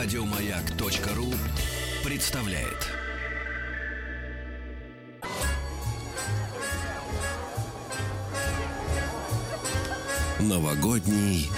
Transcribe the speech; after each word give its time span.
Радиомаяк.ру 0.00 1.26
представляет. 2.08 2.86
Новогодний 10.38 11.50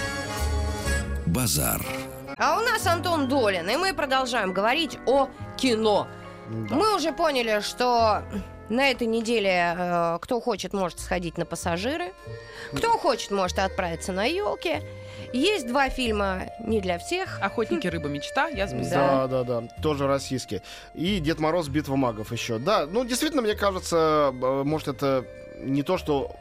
базар. 1.27 1.85
А 2.39 2.57
у 2.57 2.61
нас 2.61 2.87
Антон 2.87 3.27
Долин, 3.27 3.69
и 3.69 3.75
мы 3.77 3.93
продолжаем 3.93 4.53
говорить 4.53 4.97
о 5.05 5.29
кино. 5.55 6.07
Да. 6.49 6.75
Мы 6.75 6.95
уже 6.95 7.11
поняли, 7.11 7.61
что 7.61 8.23
на 8.69 8.89
этой 8.89 9.05
неделе 9.05 9.75
э, 9.77 10.17
кто 10.19 10.41
хочет, 10.41 10.73
может 10.73 10.99
сходить 10.99 11.37
на 11.37 11.45
пассажиры, 11.45 12.11
кто 12.75 12.97
хочет, 12.97 13.29
может 13.29 13.59
отправиться 13.59 14.13
на 14.13 14.25
елки. 14.25 14.81
Есть 15.33 15.67
два 15.67 15.89
фильма 15.89 16.49
не 16.59 16.81
для 16.81 16.99
всех. 16.99 17.39
Охотники 17.41 17.87
рыба 17.87 18.07
мечта, 18.09 18.47
я 18.47 18.67
с 18.67 18.71
Да. 18.71 19.27
Да, 19.27 19.43
да, 19.43 19.61
да, 19.61 19.67
тоже 19.81 20.07
российский. 20.07 20.61
И 20.93 21.19
Дед 21.19 21.39
Мороз 21.39 21.67
Битва 21.69 21.95
магов 21.95 22.31
еще. 22.31 22.59
Да, 22.59 22.85
ну 22.85 23.05
действительно, 23.05 23.41
мне 23.41 23.55
кажется, 23.55 24.31
э, 24.33 24.63
может 24.63 24.87
это 24.89 25.25
не 25.59 25.83
то, 25.83 25.97
что 25.97 26.35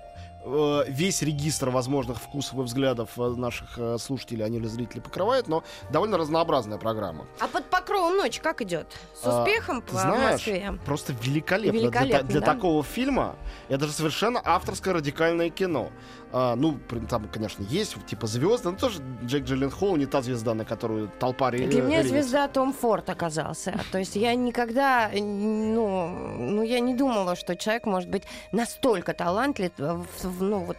э, 0.45 0.85
весь 0.89 1.23
регистр 1.23 1.71
возможных 1.71 2.19
вкусов 2.19 2.59
и 2.59 2.63
взглядов 2.63 3.11
э, 3.19 3.23
наших 3.37 4.01
слушателей, 4.01 4.45
они 4.45 4.57
или 4.59 4.67
зрителей 4.67 5.03
покрывает, 5.03 5.47
но 5.49 5.63
довольно 5.91 6.17
разнообразная 6.19 6.79
программа. 6.79 7.27
А 7.39 7.47
под 7.47 7.67
покровом 7.67 8.17
ночи 8.17 8.41
как 8.41 8.61
идет? 8.63 8.87
С 9.15 9.27
А, 9.27 9.43
успехом 9.43 9.83
Ты 9.83 9.93
по 9.93 9.99
знаешь, 9.99 10.33
Москве? 10.33 10.79
просто 10.85 11.13
великолепно. 11.13 11.73
Для 11.73 11.81
Великолепно, 11.83 12.29
для 12.29 12.41
да? 12.41 12.47
такого 12.55 12.83
фильма 12.83 13.37
это 13.69 13.87
же 13.87 13.93
совершенно 13.93 14.41
авторское 14.45 14.95
радикальное 14.95 15.51
кино. 15.51 15.91
А, 16.33 16.55
ну, 16.55 16.79
там, 17.09 17.29
конечно, 17.29 17.65
есть 17.69 17.97
типа 18.07 18.27
звезды, 18.27 18.71
но 18.71 18.77
тоже 18.77 19.01
Джек 19.25 19.45
Джилленхол 19.45 19.97
не 19.97 20.07
та 20.07 20.23
звезда, 20.23 20.55
на 20.55 20.65
которую 20.65 21.11
толпа 21.19 21.51
ре- 21.51 21.67
Для 21.67 21.83
меня 21.83 22.03
звезда 22.05 22.47
Том 22.49 22.73
Форд 22.73 23.11
оказался. 23.11 23.79
То 23.91 23.99
есть 23.99 24.15
я 24.17 24.35
никогда, 24.37 25.11
ну, 25.13 26.09
ну, 26.39 26.63
я 26.63 26.81
не 26.81 26.95
думала, 26.95 27.37
что 27.37 27.57
человек 27.57 27.87
может 27.87 28.09
быть 28.11 28.23
настолько 28.53 29.13
талантлив, 29.13 29.73
ну, 29.79 30.59
вот 30.61 30.77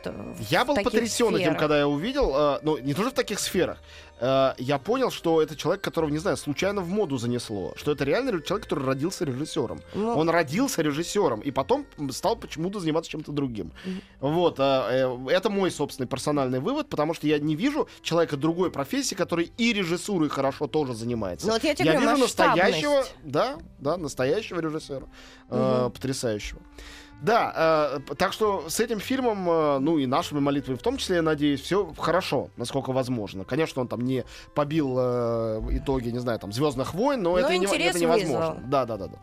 Я 0.49 0.63
был 0.65 0.75
потрясен 0.75 1.27
этим, 1.27 1.37
сферах. 1.37 1.59
когда 1.59 1.77
я 1.79 1.87
увидел, 1.87 2.31
э, 2.35 2.59
ну, 2.63 2.77
не 2.77 2.93
тоже 2.93 3.09
в 3.09 3.13
таких 3.13 3.39
сферах. 3.39 3.77
Э, 4.23 4.53
я 4.59 4.77
понял, 4.77 5.09
что 5.11 5.41
это 5.41 5.55
человек, 5.55 5.83
которого, 5.83 6.09
не 6.11 6.19
знаю, 6.19 6.37
случайно 6.37 6.81
в 6.81 6.87
моду 6.89 7.17
занесло. 7.17 7.73
Что 7.75 7.91
это 7.91 8.03
реально 8.05 8.31
ре- 8.33 8.41
человек, 8.43 8.65
который 8.69 8.85
родился 8.85 9.25
режиссером. 9.25 9.81
Ну, 9.95 10.15
Он 10.17 10.29
родился 10.29 10.81
режиссером 10.83 11.39
и 11.41 11.51
потом 11.51 11.85
стал 12.11 12.35
почему-то 12.35 12.79
заниматься 12.79 13.09
чем-то 13.11 13.31
другим. 13.31 13.71
Вот, 14.19 14.59
э, 14.59 14.63
э, 14.63 15.31
это 15.41 15.49
мой 15.49 15.71
собственный 15.71 16.07
персональный 16.07 16.59
вывод, 16.59 16.87
потому 16.89 17.13
что 17.13 17.27
я 17.27 17.39
не 17.39 17.55
вижу 17.55 17.87
человека 18.01 18.37
другой 18.37 18.71
профессии, 18.71 19.15
который 19.15 19.51
и 19.57 19.73
режиссурой 19.73 20.29
хорошо 20.29 20.67
тоже 20.67 20.93
занимается. 20.93 21.47
Ну, 21.47 21.53
вот 21.53 21.63
я 21.63 21.75
тебе 21.75 21.85
я 21.87 21.93
говорю, 21.93 22.09
вижу 22.11 22.21
настоящего, 22.21 23.03
да, 23.23 23.57
да, 23.79 23.97
настоящего 23.97 24.59
режиссера, 24.59 25.07
э, 25.49 25.89
потрясающего. 25.93 26.61
Да, 27.21 27.99
э, 28.09 28.15
так 28.15 28.33
что 28.33 28.67
с 28.67 28.79
этим 28.79 28.99
фильмом, 28.99 29.47
э, 29.47 29.79
ну 29.79 29.99
и 29.99 30.07
нашими 30.07 30.39
молитвами 30.39 30.75
в 30.77 30.81
том 30.81 30.97
числе, 30.97 31.17
я 31.17 31.21
надеюсь, 31.21 31.61
все 31.61 31.93
хорошо, 31.97 32.49
насколько 32.57 32.91
возможно. 32.91 33.43
Конечно, 33.43 33.81
он 33.81 33.87
там 33.87 34.01
не 34.01 34.23
побил 34.55 34.95
э, 34.97 35.61
итоги, 35.71 36.09
не 36.09 36.17
знаю, 36.19 36.39
там 36.39 36.51
Звездных 36.51 36.95
войн, 36.95 37.21
но, 37.21 37.31
Но 37.33 37.37
это, 37.39 37.55
не- 37.57 37.65
это 37.67 37.99
невозможно. 37.99 38.37
вызвал. 38.55 38.69
Да, 38.69 38.85
да, 38.85 38.97
да, 38.97 39.07
да. 39.07 39.17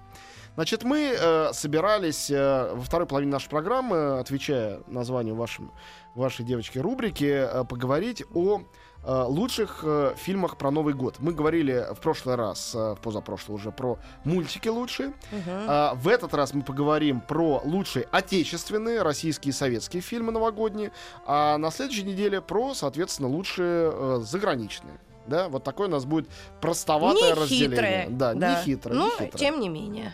Значит, 0.54 0.82
мы 0.82 1.14
э, 1.18 1.52
собирались 1.52 2.30
э, 2.30 2.72
во 2.74 2.82
второй 2.82 3.06
половине 3.06 3.32
нашей 3.32 3.48
программы, 3.48 4.18
отвечая 4.18 4.80
названию 4.88 5.34
вашим, 5.36 5.70
вашей 6.14 6.44
девочки 6.44 6.78
рубрики, 6.78 7.24
э, 7.48 7.64
поговорить 7.64 8.24
о 8.34 8.58
э, 8.60 9.22
лучших 9.28 9.80
э, 9.84 10.14
фильмах 10.16 10.58
про 10.58 10.72
Новый 10.72 10.94
год. 10.94 11.16
Мы 11.20 11.32
говорили 11.32 11.86
в 11.94 12.00
прошлый 12.00 12.34
раз, 12.34 12.74
э, 12.74 12.94
в 12.94 13.00
позапрошлый 13.00 13.55
уже, 13.55 13.70
про 13.70 13.98
мультики 14.24 14.66
лучшие. 14.68 15.08
Мгм. 15.30 15.42
А, 15.68 15.95
в 15.95 16.08
этот 16.08 16.34
раз 16.34 16.52
мы 16.55 16.62
поговорим 16.62 17.20
про 17.20 17.61
лучшие 17.64 18.08
отечественные 18.11 19.02
российские 19.02 19.50
и 19.50 19.52
советские 19.55 20.02
фильмы 20.02 20.33
новогодние, 20.33 20.90
а 21.24 21.56
на 21.58 21.70
следующей 21.70 22.02
неделе 22.02 22.40
про, 22.40 22.74
соответственно, 22.74 23.28
лучшие 23.28 23.90
э, 23.92 24.20
заграничные. 24.23 24.98
Да, 25.28 25.48
вот 25.50 25.62
такое 25.62 25.89
у 25.89 25.90
нас 25.90 26.05
будет 26.06 26.27
простоватое 26.61 27.34
Не 27.34 27.40
разделение. 27.42 27.68
хитрое. 27.70 28.06
Да, 28.11 28.34
не 28.34 28.62
хитро, 28.64 28.94
Но, 28.94 29.05
не 29.20 29.27
хитро. 29.27 29.39
тем 29.39 29.61
не 29.61 29.68
менее. 29.68 30.12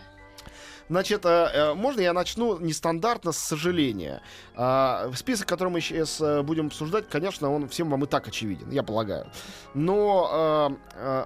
Значит, 0.88 1.24
э, 1.24 1.28
э, 1.28 1.74
можно 1.74 2.00
я 2.00 2.12
начну 2.12 2.58
нестандартно 2.58 3.32
с 3.32 3.38
сожаления? 3.38 4.20
А, 4.54 5.10
Список, 5.14 5.48
который 5.48 5.70
мы 5.70 5.80
сейчас 5.80 6.20
э, 6.20 6.42
будем 6.42 6.66
обсуждать, 6.66 7.08
конечно, 7.08 7.50
он 7.50 7.68
всем 7.68 7.88
вам 7.88 8.04
и 8.04 8.06
так 8.06 8.28
очевиден, 8.28 8.70
я 8.70 8.82
полагаю. 8.82 9.26
Но 9.74 10.70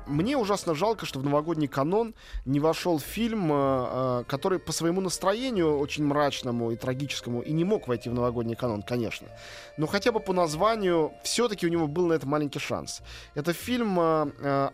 мне 0.07 0.37
ужасно 0.37 0.75
жалко, 0.75 1.07
что 1.07 1.19
в 1.19 1.25
новогодний 1.25 1.69
канон 1.69 2.15
не 2.45 2.61
вошел 2.61 2.99
фильм, 2.99 4.25
который 4.27 4.59
по 4.59 4.73
своему 4.73 5.01
настроению 5.01 5.79
очень 5.79 6.05
мрачному 6.05 6.71
и 6.71 6.77
трагическому 6.77 7.43
и 7.43 7.53
не 7.53 7.65
мог 7.65 7.89
войти 7.89 8.09
в 8.09 8.15
новогодний 8.15 8.57
канон, 8.57 8.83
конечно. 8.83 9.29
Но 9.77 9.87
хотя 9.87 10.13
бы 10.13 10.21
по 10.21 10.33
названию 10.33 11.13
все-таки 11.23 11.67
у 11.67 11.71
него 11.71 11.87
был 11.87 12.07
на 12.07 12.15
это 12.15 12.27
маленький 12.27 12.59
шанс. 12.59 13.03
Это 13.35 13.53
фильм 13.53 13.99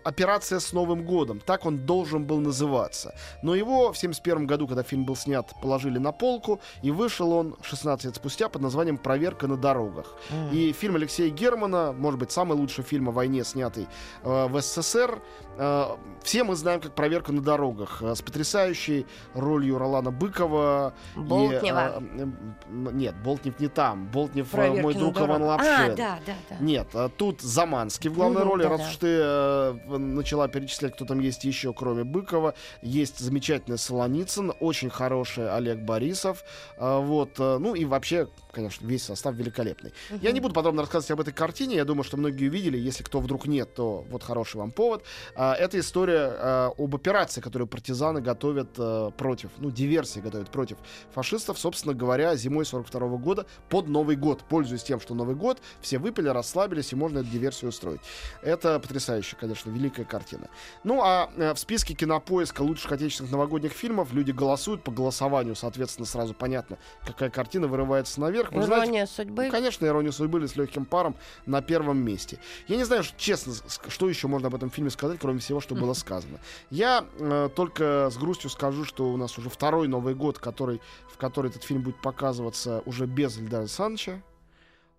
«Операция 0.04 0.60
с 0.60 0.72
Новым 0.72 1.04
годом». 1.04 1.40
Так 1.40 1.66
он 1.66 1.78
должен 1.78 2.24
был 2.24 2.40
называться. 2.40 3.14
Но 3.42 3.54
его 3.54 3.92
в 3.92 3.96
1971 3.96 4.46
году, 4.46 4.66
когда 4.74 4.82
фильм 4.82 5.04
был 5.04 5.14
снят, 5.14 5.48
положили 5.62 5.98
на 5.98 6.10
полку, 6.10 6.60
и 6.82 6.90
вышел 6.90 7.30
он 7.32 7.54
16 7.62 8.06
лет 8.06 8.16
спустя 8.16 8.48
под 8.48 8.60
названием 8.62 8.98
«Проверка 8.98 9.46
на 9.46 9.56
дорогах». 9.56 10.16
И 10.52 10.72
фильм 10.72 10.96
Алексея 10.96 11.30
Германа, 11.30 11.92
может 11.92 12.18
быть, 12.18 12.32
самый 12.32 12.56
лучший 12.58 12.82
фильм 12.82 13.08
о 13.08 13.12
войне, 13.12 13.44
снятый 13.44 13.86
э, 14.24 14.46
в 14.48 14.60
СССР. 14.60 15.22
Э, 15.56 15.84
все 16.24 16.42
мы 16.42 16.56
знаем 16.56 16.80
как 16.80 16.92
«Проверка 16.96 17.30
на 17.32 17.40
дорогах» 17.40 18.02
э, 18.02 18.14
с 18.16 18.22
потрясающей 18.22 19.06
ролью 19.34 19.78
Ролана 19.78 20.10
Быкова. 20.10 20.92
и, 21.14 21.20
Болтнева. 21.20 21.92
э, 21.94 21.98
м, 21.98 22.56
м, 22.68 22.98
нет, 22.98 23.14
Болтнев 23.22 23.60
не 23.60 23.68
там. 23.68 24.06
Болтнев 24.08 24.48
э, 24.52 24.56
Проверки 24.56 24.82
«Мой 24.82 24.94
друг 24.94 25.16
Иван. 25.18 25.42
Лапшин». 25.44 25.70
А, 25.70 25.88
да, 25.94 26.18
да, 26.26 26.32
да. 26.50 26.56
Нет, 26.58 26.88
а 26.94 27.08
тут 27.08 27.42
Заманский 27.42 28.10
в 28.10 28.14
главной 28.14 28.40
Мгм, 28.40 28.48
роли, 28.50 28.62
раз 28.64 28.78
да-да. 28.80 28.90
уж 28.90 28.96
ты 28.96 29.06
э, 29.20 29.96
начала 29.98 30.48
перечислять, 30.48 30.94
кто 30.96 31.04
там 31.04 31.20
есть 31.20 31.44
еще, 31.44 31.72
кроме 31.72 32.02
Быкова. 32.02 32.54
Есть 32.82 33.20
замечательный 33.20 33.78
Солоницын, 33.78 34.52
очень 34.64 34.90
хороший 34.90 35.50
Олег 35.50 35.78
Борисов. 35.78 36.44
а, 36.78 37.00
вот, 37.00 37.38
э, 37.38 37.58
ну 37.58 37.74
и 37.74 37.84
вообще, 37.84 38.28
конечно, 38.54 38.86
весь 38.86 39.02
состав 39.02 39.34
великолепный. 39.34 39.92
Я 40.22 40.32
не 40.32 40.40
буду 40.40 40.54
подробно 40.54 40.82
рассказывать 40.82 41.10
об 41.10 41.20
этой 41.20 41.34
картине, 41.34 41.76
я 41.76 41.84
думаю, 41.84 42.04
что 42.04 42.16
многие 42.16 42.48
увидели. 42.48 42.78
Если 42.78 43.02
кто 43.02 43.20
вдруг 43.20 43.46
нет, 43.46 43.74
то 43.74 44.04
вот 44.08 44.22
хороший 44.22 44.56
вам 44.56 44.70
повод. 44.70 45.04
А, 45.34 45.54
это 45.54 45.78
история 45.78 46.32
э, 46.32 46.70
об 46.78 46.94
операции, 46.94 47.40
которую 47.40 47.68
партизаны 47.68 48.20
готовят 48.20 48.70
э, 48.78 49.10
против, 49.16 49.50
ну, 49.58 49.70
диверсии 49.70 50.20
готовят 50.20 50.50
против 50.50 50.78
фашистов, 51.12 51.58
собственно 51.58 51.94
говоря, 51.94 52.36
зимой 52.36 52.64
42 52.64 53.08
года 53.18 53.46
под 53.68 53.88
Новый 53.88 54.16
год, 54.16 54.44
пользуясь 54.48 54.84
тем, 54.84 55.00
что 55.00 55.14
Новый 55.14 55.34
год, 55.34 55.60
все 55.80 55.98
выпили, 55.98 56.28
расслабились, 56.28 56.92
и 56.92 56.96
можно 56.96 57.18
эту 57.18 57.28
диверсию 57.28 57.70
устроить. 57.70 58.00
Это 58.42 58.78
потрясающе, 58.78 59.36
конечно, 59.38 59.70
великая 59.70 60.04
картина. 60.04 60.48
Ну, 60.84 61.02
а 61.02 61.30
э, 61.36 61.52
в 61.54 61.58
списке 61.58 61.94
кинопоиска 61.94 62.62
лучших 62.62 62.92
отечественных 62.92 63.32
новогодних 63.32 63.72
фильмов 63.72 64.12
люди 64.12 64.30
голосуют 64.30 64.84
по 64.84 64.92
голосованию, 64.92 65.56
соответственно, 65.56 66.06
сразу 66.06 66.34
понятно, 66.34 66.78
какая 67.04 67.30
картина 67.30 67.66
вырывается 67.66 68.20
наверх. 68.20 68.43
Вы 68.52 68.62
знаете, 68.62 68.86
Ирония 68.86 69.06
судьбы. 69.06 69.44
ну, 69.46 69.50
конечно, 69.50 69.86
ирония 69.86 70.10
судьбы 70.12 70.46
с 70.46 70.56
легким 70.56 70.84
паром 70.84 71.16
на 71.46 71.62
первом 71.62 71.98
месте. 71.98 72.38
Я 72.68 72.76
не 72.76 72.84
знаю, 72.84 73.04
честно, 73.16 73.54
что 73.88 74.08
еще 74.08 74.28
можно 74.28 74.48
об 74.48 74.54
этом 74.54 74.70
фильме 74.70 74.90
сказать, 74.90 75.18
кроме 75.20 75.38
всего, 75.40 75.60
что 75.60 75.74
было 75.74 75.92
сказано. 75.94 76.38
Я 76.70 77.04
э, 77.18 77.48
только 77.54 78.08
с 78.10 78.16
грустью 78.16 78.50
скажу, 78.50 78.84
что 78.84 79.12
у 79.12 79.16
нас 79.16 79.38
уже 79.38 79.48
второй 79.50 79.88
Новый 79.88 80.14
год, 80.14 80.38
который, 80.38 80.80
в 81.08 81.16
который 81.16 81.50
этот 81.50 81.62
фильм 81.62 81.82
будет 81.82 82.00
показываться 82.00 82.82
уже 82.86 83.06
без 83.06 83.38
Эльдара 83.38 83.66
Санча. 83.66 84.22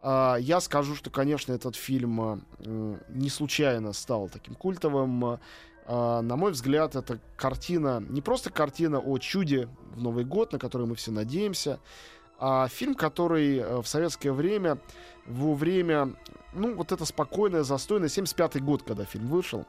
А, 0.02 0.36
я 0.36 0.62
скажу, 0.62 0.96
что, 0.96 1.10
конечно, 1.10 1.52
этот 1.54 1.76
фильм 1.76 2.44
м, 2.60 3.00
не 3.10 3.30
случайно 3.30 3.92
стал 3.94 4.30
таким 4.30 4.54
культовым. 4.54 5.40
А, 5.88 6.22
на 6.22 6.36
мой 6.36 6.52
взгляд, 6.52 6.96
это 6.96 7.20
картина, 7.36 8.04
не 8.08 8.22
просто 8.22 8.50
картина 8.52 9.00
о 9.00 9.18
чуде 9.18 9.68
в 9.96 10.02
Новый 10.02 10.26
год, 10.26 10.52
на 10.54 10.60
который 10.60 10.88
мы 10.88 10.96
все 10.96 11.12
надеемся, 11.12 11.80
а 12.40 12.68
фильм, 12.68 12.96
который 12.96 13.58
э, 13.58 13.82
в 13.82 13.88
советское 13.88 14.32
время, 14.32 14.78
во 15.26 15.54
время, 15.54 16.14
ну, 16.54 16.76
вот 16.76 16.92
это 16.92 17.06
спокойное, 17.06 17.64
застойное, 17.64 18.10
75-й 18.10 18.60
год, 18.60 18.84
когда 18.84 19.06
фильм 19.06 19.28
вышел, 19.28 19.66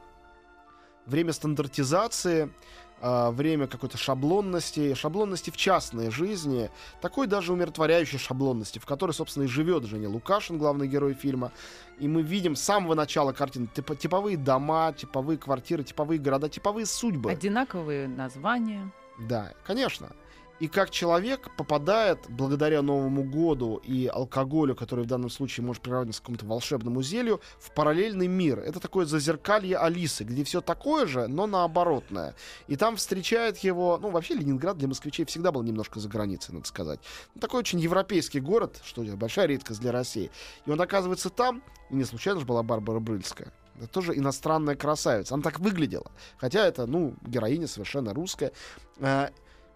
время 1.05 1.33
стандартизации, 1.33 2.51
а, 2.99 3.29
время 3.29 3.67
какой-то 3.67 3.97
шаблонности, 3.97 4.95
шаблонности 4.95 5.51
в 5.51 5.57
частной 5.57 6.09
жизни, 6.09 6.71
такой 6.99 7.27
даже 7.27 7.53
умиротворяющей 7.53 8.17
шаблонности, 8.17 8.79
в 8.79 8.85
которой, 8.85 9.11
собственно, 9.11 9.43
и 9.43 9.47
живет 9.47 9.83
Женя 9.85 10.09
Лукашин, 10.09 10.57
главный 10.57 10.87
герой 10.87 11.13
фильма. 11.13 11.51
И 11.99 12.07
мы 12.07 12.23
видим 12.23 12.55
с 12.55 12.61
самого 12.61 12.95
начала 12.95 13.33
картины 13.33 13.67
типа, 13.67 13.95
типовые 13.95 14.35
дома, 14.35 14.93
типовые 14.93 15.37
квартиры, 15.37 15.83
типовые 15.83 16.19
города, 16.19 16.49
типовые 16.49 16.87
судьбы. 16.87 17.31
Одинаковые 17.31 18.07
названия. 18.07 18.91
Да, 19.19 19.53
конечно. 19.63 20.09
И 20.59 20.67
как 20.67 20.89
человек 20.89 21.55
попадает, 21.55 22.19
благодаря 22.29 22.81
Новому 22.81 23.23
году 23.23 23.77
и 23.83 24.07
алкоголю, 24.07 24.75
который 24.75 25.03
в 25.05 25.07
данном 25.07 25.29
случае 25.29 25.65
может 25.65 25.83
приравниваться 25.83 26.21
к 26.21 26.25
какому-то 26.25 26.45
волшебному 26.45 27.01
зелью, 27.03 27.41
в 27.59 27.71
параллельный 27.71 28.27
мир. 28.27 28.59
Это 28.59 28.79
такое 28.79 29.05
зазеркалье 29.05 29.77
Алисы, 29.77 30.23
где 30.23 30.43
все 30.43 30.61
такое 30.61 31.05
же, 31.05 31.27
но 31.27 31.45
наоборотное. 31.47 32.35
И 32.67 32.75
там 32.75 32.95
встречает 32.95 33.59
его, 33.59 33.99
ну, 34.01 34.09
вообще 34.09 34.33
Ленинград 34.33 34.77
для 34.77 34.87
москвичей 34.87 35.25
всегда 35.25 35.51
был 35.51 35.63
немножко 35.63 35.99
за 35.99 36.09
границей, 36.09 36.53
надо 36.53 36.67
сказать. 36.67 36.99
Ну, 37.35 37.41
такой 37.41 37.59
очень 37.59 37.79
европейский 37.79 38.39
город, 38.39 38.81
что 38.83 39.03
большая 39.03 39.47
редкость 39.47 39.79
для 39.79 39.91
России. 39.91 40.31
И 40.65 40.71
он 40.71 40.81
оказывается 40.81 41.29
там, 41.29 41.63
и 41.89 41.95
не 41.95 42.03
случайно 42.03 42.39
же 42.39 42.45
была 42.45 42.63
Барбара 42.63 42.99
Брыльская. 42.99 43.53
Это 43.77 43.87
тоже 43.87 44.17
иностранная 44.17 44.75
красавица. 44.75 45.35
Она 45.35 45.43
так 45.43 45.59
выглядела. 45.59 46.11
Хотя 46.37 46.65
это, 46.65 46.87
ну, 46.87 47.13
героиня 47.21 47.67
совершенно 47.67 48.13
русская. 48.13 48.51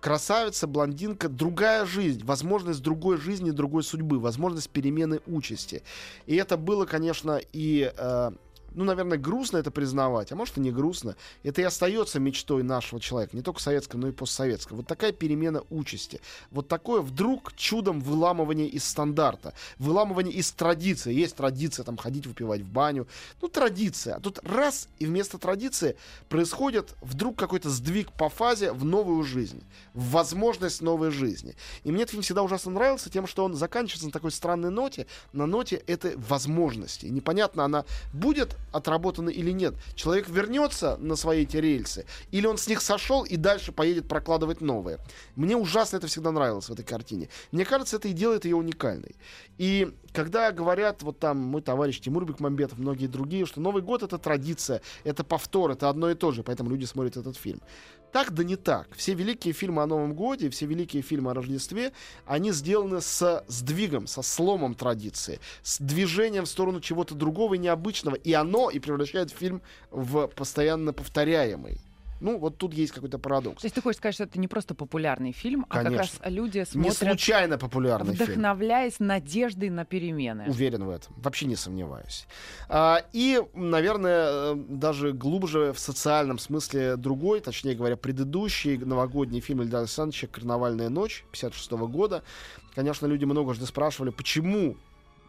Красавица, 0.01 0.65
блондинка, 0.65 1.29
другая 1.29 1.85
жизнь, 1.85 2.25
возможность 2.25 2.81
другой 2.81 3.17
жизни, 3.17 3.51
другой 3.51 3.83
судьбы, 3.83 4.19
возможность 4.19 4.69
перемены 4.71 5.21
участи. 5.27 5.83
И 6.25 6.35
это 6.35 6.57
было, 6.57 6.85
конечно, 6.85 7.39
и 7.53 7.93
э, 7.95 8.31
ну, 8.73 8.85
наверное, 8.85 9.17
грустно 9.17 9.57
это 9.57 9.71
признавать, 9.71 10.31
а 10.31 10.35
может 10.35 10.57
и 10.57 10.61
не 10.61 10.71
грустно. 10.71 11.15
Это 11.43 11.61
и 11.61 11.63
остается 11.63 12.19
мечтой 12.19 12.63
нашего 12.63 13.01
человека, 13.01 13.35
не 13.35 13.43
только 13.43 13.61
советского, 13.61 13.99
но 13.99 14.07
и 14.07 14.11
постсоветского. 14.11 14.77
Вот 14.77 14.87
такая 14.87 15.11
перемена 15.11 15.63
участи. 15.69 16.21
Вот 16.51 16.67
такое 16.67 17.01
вдруг 17.01 17.53
чудом 17.55 17.99
выламывание 18.01 18.67
из 18.67 18.85
стандарта, 18.85 19.53
выламывание 19.77 20.33
из 20.33 20.51
традиции. 20.51 21.13
Есть 21.13 21.35
традиция 21.35 21.83
там 21.83 21.97
ходить 21.97 22.27
выпивать 22.27 22.61
в 22.61 22.69
баню. 22.69 23.07
Ну, 23.41 23.47
традиция. 23.47 24.15
А 24.15 24.19
тут 24.19 24.39
раз, 24.43 24.87
и 24.99 25.05
вместо 25.05 25.37
традиции 25.37 25.97
происходит 26.29 26.95
вдруг 27.01 27.37
какой-то 27.37 27.69
сдвиг 27.69 28.11
по 28.13 28.29
фазе 28.29 28.71
в 28.71 28.85
новую 28.85 29.23
жизнь, 29.23 29.63
в 29.93 30.11
возможность 30.11 30.81
новой 30.81 31.11
жизни. 31.11 31.55
И 31.83 31.91
мне 31.91 32.03
этот 32.03 32.11
фильм 32.11 32.23
всегда 32.23 32.43
ужасно 32.43 32.71
нравился 32.71 33.09
тем, 33.09 33.27
что 33.27 33.43
он 33.43 33.55
заканчивается 33.55 34.05
на 34.05 34.11
такой 34.11 34.31
странной 34.31 34.69
ноте, 34.69 35.07
на 35.33 35.45
ноте 35.45 35.75
этой 35.87 36.15
возможности. 36.15 37.07
Непонятно, 37.07 37.65
она 37.65 37.85
будет 38.13 38.55
отработаны 38.71 39.31
или 39.31 39.51
нет. 39.51 39.75
Человек 39.95 40.29
вернется 40.29 40.97
на 40.97 41.15
свои 41.15 41.43
эти 41.43 41.57
рельсы, 41.57 42.05
или 42.31 42.47
он 42.47 42.57
с 42.57 42.67
них 42.67 42.81
сошел 42.81 43.23
и 43.23 43.35
дальше 43.35 43.71
поедет 43.71 44.07
прокладывать 44.07 44.61
новые. 44.61 44.99
Мне 45.35 45.55
ужасно 45.55 45.97
это 45.97 46.07
всегда 46.07 46.31
нравилось 46.31 46.69
в 46.69 46.71
этой 46.71 46.85
картине. 46.85 47.29
Мне 47.51 47.65
кажется, 47.65 47.97
это 47.97 48.07
и 48.07 48.13
делает 48.13 48.45
ее 48.45 48.55
уникальной. 48.55 49.15
И 49.57 49.93
когда 50.13 50.51
говорят, 50.51 51.03
вот 51.03 51.19
там 51.19 51.37
мой 51.37 51.61
товарищ 51.61 51.99
Тимур 51.99 52.25
Бекмамбетов, 52.25 52.77
многие 52.79 53.07
другие, 53.07 53.45
что 53.45 53.61
Новый 53.61 53.81
год 53.81 54.03
это 54.03 54.17
традиция, 54.17 54.81
это 55.03 55.23
повтор, 55.23 55.71
это 55.71 55.89
одно 55.89 56.09
и 56.09 56.15
то 56.15 56.31
же, 56.31 56.43
поэтому 56.43 56.69
люди 56.69 56.85
смотрят 56.85 57.17
этот 57.17 57.37
фильм. 57.37 57.61
Так 58.11 58.33
да 58.33 58.43
не 58.43 58.57
так. 58.57 58.89
Все 58.95 59.13
великие 59.13 59.53
фильмы 59.53 59.83
о 59.83 59.87
Новом 59.87 60.13
Годе, 60.13 60.49
все 60.49 60.65
великие 60.65 61.01
фильмы 61.01 61.31
о 61.31 61.33
Рождестве, 61.33 61.93
они 62.25 62.51
сделаны 62.51 62.99
с 62.99 63.43
сдвигом, 63.47 64.07
со 64.07 64.21
сломом 64.21 64.75
традиции, 64.75 65.39
с 65.63 65.79
движением 65.79 66.43
в 66.43 66.49
сторону 66.49 66.81
чего-то 66.81 67.15
другого 67.15 67.53
и 67.53 67.57
необычного. 67.57 68.15
И 68.15 68.33
оно 68.33 68.69
и 68.69 68.79
превращает 68.79 69.31
фильм 69.31 69.61
в 69.91 70.27
постоянно 70.27 70.91
повторяемый. 70.91 71.79
Ну, 72.21 72.37
вот 72.37 72.57
тут 72.57 72.73
есть 72.73 72.93
какой-то 72.93 73.17
парадокс. 73.19 73.61
То 73.61 73.65
есть 73.65 73.75
ты 73.75 73.81
хочешь 73.81 73.97
сказать, 73.97 74.13
что 74.15 74.23
это 74.25 74.39
не 74.39 74.47
просто 74.47 74.75
популярный 74.75 75.31
фильм, 75.31 75.65
Конечно. 75.67 75.89
а 75.89 75.91
как 75.91 75.99
раз 75.99 76.31
люди 76.31 76.59
Не 76.59 76.65
смотрят, 76.65 76.97
случайно 76.97 77.57
популярный 77.57 78.13
фильм. 78.13 78.25
вдохновляясь 78.25 78.99
надеждой 78.99 79.69
на 79.69 79.85
перемены. 79.85 80.45
Уверен 80.47 80.85
в 80.85 80.89
этом. 80.91 81.15
Вообще 81.17 81.47
не 81.47 81.55
сомневаюсь. 81.55 82.27
А, 82.69 83.03
и, 83.11 83.41
наверное, 83.53 84.53
э, 84.53 84.55
даже 84.55 85.13
глубже 85.13 85.73
в 85.73 85.79
социальном 85.79 86.37
смысле 86.37 86.95
другой, 86.95 87.41
точнее 87.41 87.73
говоря, 87.75 87.97
предыдущий 87.97 88.77
новогодний 88.77 89.39
фильм 89.41 89.63
Ильдара 89.63 89.81
Александровича 89.81 90.27
«Карнавальная 90.27 90.89
ночь» 90.89 91.25
56 91.31 91.71
года. 91.87 92.23
Конечно, 92.75 93.07
люди 93.07 93.25
многожды 93.25 93.65
спрашивали, 93.65 94.11
почему 94.11 94.77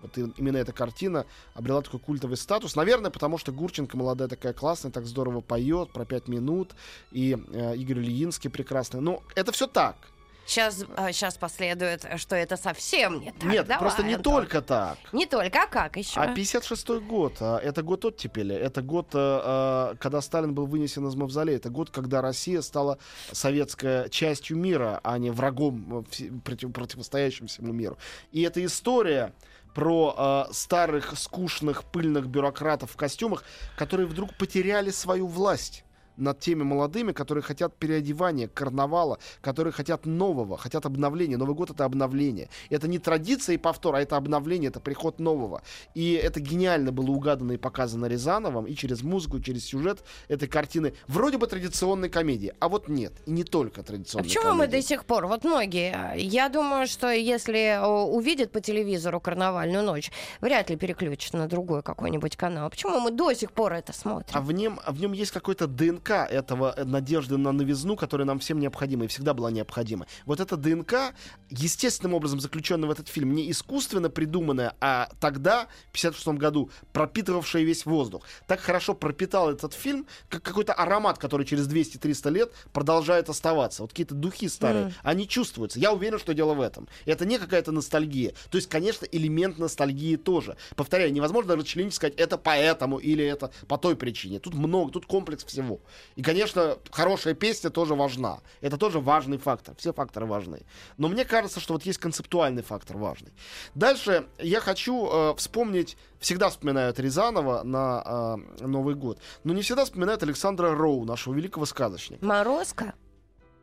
вот 0.02 0.18
именно 0.36 0.56
эта 0.56 0.72
картина 0.72 1.26
обрела 1.54 1.80
такой 1.82 2.00
культовый 2.00 2.36
статус. 2.36 2.76
Наверное, 2.76 3.10
потому 3.10 3.38
что 3.38 3.52
Гурченко 3.52 3.96
молодая 3.96 4.28
такая 4.28 4.52
классная, 4.52 4.90
так 4.90 5.06
здорово 5.06 5.40
поет 5.40 5.92
про 5.92 6.04
пять 6.04 6.28
минут. 6.28 6.72
И 7.12 7.36
э, 7.52 7.76
Игорь 7.76 8.00
Ильинский 8.00 8.50
прекрасный. 8.50 9.00
Ну, 9.00 9.22
это 9.34 9.52
все 9.52 9.66
так. 9.66 9.96
Сейчас, 10.44 10.84
сейчас 11.12 11.36
последует, 11.36 12.04
что 12.16 12.34
это 12.34 12.56
совсем 12.56 13.20
не 13.20 13.30
так. 13.32 13.44
Нет, 13.44 13.66
Давай, 13.66 13.78
просто 13.78 14.02
не 14.02 14.14
Антон. 14.14 14.34
только 14.34 14.60
так. 14.60 14.98
Не 15.12 15.26
только, 15.26 15.62
а 15.62 15.66
как 15.66 15.96
еще? 15.96 16.20
А 16.20 16.34
56-й 16.34 17.00
год, 17.00 17.36
а, 17.40 17.58
это 17.58 17.82
год 17.82 18.04
оттепели, 18.04 18.54
это 18.54 18.82
год, 18.82 19.10
а, 19.14 19.92
а, 19.92 19.96
когда 19.96 20.20
Сталин 20.20 20.52
был 20.52 20.66
вынесен 20.66 21.06
из 21.06 21.14
мавзолея, 21.14 21.56
это 21.56 21.70
год, 21.70 21.90
когда 21.90 22.20
Россия 22.20 22.60
стала 22.60 22.98
советской 23.30 24.10
частью 24.10 24.56
мира, 24.56 25.00
а 25.04 25.16
не 25.18 25.30
врагом 25.30 26.04
э, 26.18 26.30
против- 26.44 26.72
противостоящим 26.72 27.46
всему 27.46 27.72
миру. 27.72 27.96
И 28.32 28.42
эта 28.42 28.64
история 28.64 29.32
про 29.74 30.14
а, 30.16 30.48
старых, 30.52 31.18
скучных, 31.18 31.84
пыльных 31.84 32.26
бюрократов 32.26 32.92
в 32.92 32.96
костюмах, 32.96 33.44
которые 33.76 34.06
вдруг 34.06 34.34
потеряли 34.34 34.90
свою 34.90 35.26
власть 35.26 35.84
над 36.22 36.38
теми 36.40 36.62
молодыми, 36.62 37.12
которые 37.12 37.42
хотят 37.42 37.74
переодевания, 37.76 38.48
карнавала, 38.48 39.18
которые 39.40 39.72
хотят 39.72 40.06
нового, 40.06 40.56
хотят 40.56 40.86
обновления. 40.86 41.36
Новый 41.36 41.54
год— 41.54 41.70
это 41.72 41.84
обновление. 41.84 42.48
Это 42.70 42.88
не 42.88 42.98
традиция 42.98 43.54
и 43.54 43.58
повтор, 43.58 43.96
а 43.96 44.00
это 44.00 44.16
обновление, 44.16 44.68
это 44.68 44.80
приход 44.80 45.18
нового. 45.18 45.62
И 45.94 46.12
это 46.14 46.40
гениально 46.40 46.92
было 46.92 47.10
угадано 47.10 47.52
и 47.52 47.56
показано 47.56 48.06
Рязановым, 48.06 48.66
и 48.66 48.74
через 48.74 49.02
музыку, 49.02 49.38
и 49.38 49.42
через 49.42 49.64
сюжет 49.64 50.04
этой 50.28 50.48
картины. 50.48 50.94
Вроде 51.08 51.38
бы 51.38 51.46
традиционной 51.46 52.08
комедии, 52.08 52.52
а 52.60 52.68
вот 52.68 52.88
нет. 52.88 53.12
И 53.26 53.32
не 53.32 53.44
только 53.44 53.80
А 53.80 53.84
традиционной 53.84 54.28
почему 54.28 54.52
мы 54.52 54.66
комедии. 54.66 54.76
до 54.76 54.82
сих 54.82 55.04
пор, 55.04 55.26
вот 55.26 55.44
многие, 55.44 56.16
я 56.16 56.48
думаю, 56.48 56.86
что 56.86 57.10
если 57.10 57.78
о, 57.82 58.06
увидят 58.06 58.52
по 58.52 58.60
телевизору 58.60 59.20
карнавальную 59.20 59.82
ночь, 59.84 60.10
вряд 60.40 60.70
ли 60.70 60.76
переключат 60.76 61.32
на 61.34 61.48
другой 61.48 61.82
какой-нибудь 61.82 62.36
канал. 62.36 62.70
Почему 62.70 63.00
мы 63.00 63.10
до 63.10 63.32
сих 63.34 63.52
пор 63.52 63.72
это 63.72 63.92
смотрим? 63.92 64.30
А 64.32 64.40
в 64.40 64.52
нем, 64.52 64.78
а 64.84 64.92
в 64.92 65.00
нем 65.00 65.12
есть 65.12 65.32
какой-то 65.32 65.66
ДНК 65.66 66.11
этого 66.14 66.74
э, 66.76 66.84
надежды 66.84 67.36
на 67.36 67.52
новизну, 67.52 67.96
которая 67.96 68.26
нам 68.26 68.38
всем 68.38 68.58
необходима 68.58 69.04
и 69.04 69.08
всегда 69.08 69.34
была 69.34 69.50
необходима. 69.50 70.06
Вот 70.26 70.40
эта 70.40 70.56
ДНК, 70.56 71.14
естественным 71.50 72.14
образом 72.14 72.40
заключенная 72.40 72.88
в 72.88 72.92
этот 72.92 73.08
фильм, 73.08 73.34
не 73.34 73.50
искусственно 73.50 74.10
придуманная, 74.10 74.74
а 74.80 75.08
тогда, 75.20 75.66
в 75.88 75.92
56 75.92 76.28
году, 76.38 76.70
пропитывавшая 76.92 77.62
весь 77.62 77.86
воздух. 77.86 78.24
Так 78.46 78.60
хорошо 78.60 78.94
пропитал 78.94 79.50
этот 79.50 79.74
фильм, 79.74 80.06
как 80.28 80.42
какой-то 80.42 80.72
аромат, 80.72 81.18
который 81.18 81.46
через 81.46 81.68
200-300 81.68 82.30
лет 82.30 82.52
продолжает 82.72 83.28
оставаться. 83.28 83.82
Вот 83.82 83.90
какие-то 83.90 84.14
духи 84.14 84.48
старые, 84.48 84.86
Мгм. 84.86 84.94
они 85.02 85.28
чувствуются. 85.28 85.78
Я 85.78 85.92
уверен, 85.92 86.18
что 86.18 86.34
дело 86.34 86.54
в 86.54 86.60
этом. 86.60 86.88
Это 87.06 87.26
не 87.26 87.38
какая-то 87.38 87.72
ностальгия. 87.72 88.32
То 88.50 88.56
есть, 88.58 88.68
конечно, 88.68 89.06
элемент 89.10 89.58
ностальгии 89.58 90.16
тоже. 90.16 90.56
Повторяю, 90.76 91.12
невозможно 91.12 91.56
расчленить 91.56 91.94
сказать, 91.94 92.14
это 92.16 92.38
поэтому 92.38 92.98
или 92.98 93.24
это 93.24 93.50
по 93.68 93.78
той 93.78 93.96
причине. 93.96 94.38
Тут 94.38 94.54
много, 94.54 94.92
тут 94.92 95.06
комплекс 95.06 95.44
всего. 95.44 95.80
И, 96.16 96.22
конечно, 96.22 96.78
хорошая 96.90 97.34
песня 97.34 97.70
тоже 97.70 97.94
важна. 97.94 98.40
Это 98.60 98.76
тоже 98.76 99.00
важный 99.00 99.38
фактор. 99.38 99.74
Все 99.76 99.92
факторы 99.92 100.26
важны. 100.26 100.62
Но 100.98 101.08
мне 101.08 101.24
кажется, 101.24 101.60
что 101.60 101.74
вот 101.74 101.84
есть 101.84 101.98
концептуальный 101.98 102.62
фактор 102.62 102.96
важный. 102.96 103.32
Дальше 103.74 104.26
я 104.38 104.60
хочу 104.60 105.06
э, 105.06 105.34
вспомнить, 105.36 105.96
всегда 106.18 106.50
вспоминают 106.50 106.98
Рязанова 106.98 107.62
на 107.62 108.36
э, 108.60 108.66
Новый 108.66 108.94
год, 108.94 109.18
но 109.44 109.52
не 109.52 109.62
всегда 109.62 109.84
вспоминают 109.84 110.22
Александра 110.22 110.74
Роу, 110.74 111.04
нашего 111.04 111.34
великого 111.34 111.66
сказочника. 111.66 112.24
Морозко? 112.24 112.94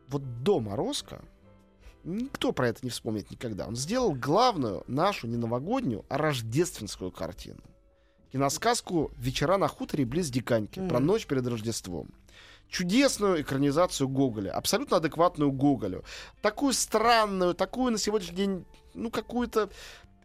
Вот 0.07 0.43
до 0.43 0.59
Морозко 0.59 1.21
никто 2.03 2.51
про 2.51 2.69
это 2.69 2.79
не 2.83 2.89
вспомнит 2.89 3.29
никогда. 3.29 3.67
Он 3.67 3.75
сделал 3.75 4.13
главную 4.13 4.83
нашу 4.88 5.27
не 5.27 5.38
новогоднюю, 5.38 6.05
а 6.09 6.17
рождественскую 6.17 7.12
картину. 7.12 7.59
Киносказку 8.31 9.12
«Вечера 9.17 9.57
на 9.57 9.67
хуторе 9.67 10.05
близ 10.05 10.29
Диканьки» 10.29 10.79
про 10.88 11.00
Мгм. 11.00 11.05
ночь 11.07 11.25
перед 11.25 11.45
Рождеством. 11.48 12.09
Чудесную 12.69 13.41
экранизацию 13.41 14.07
Гоголя, 14.07 14.51
абсолютно 14.51 14.97
адекватную 14.97 15.51
Гоголю. 15.51 16.03
Такую 16.41 16.73
странную, 16.73 17.53
такую 17.53 17.91
на 17.91 17.97
сегодняшний 17.97 18.35
день, 18.35 18.65
ну, 18.93 19.09
какую-то 19.09 19.69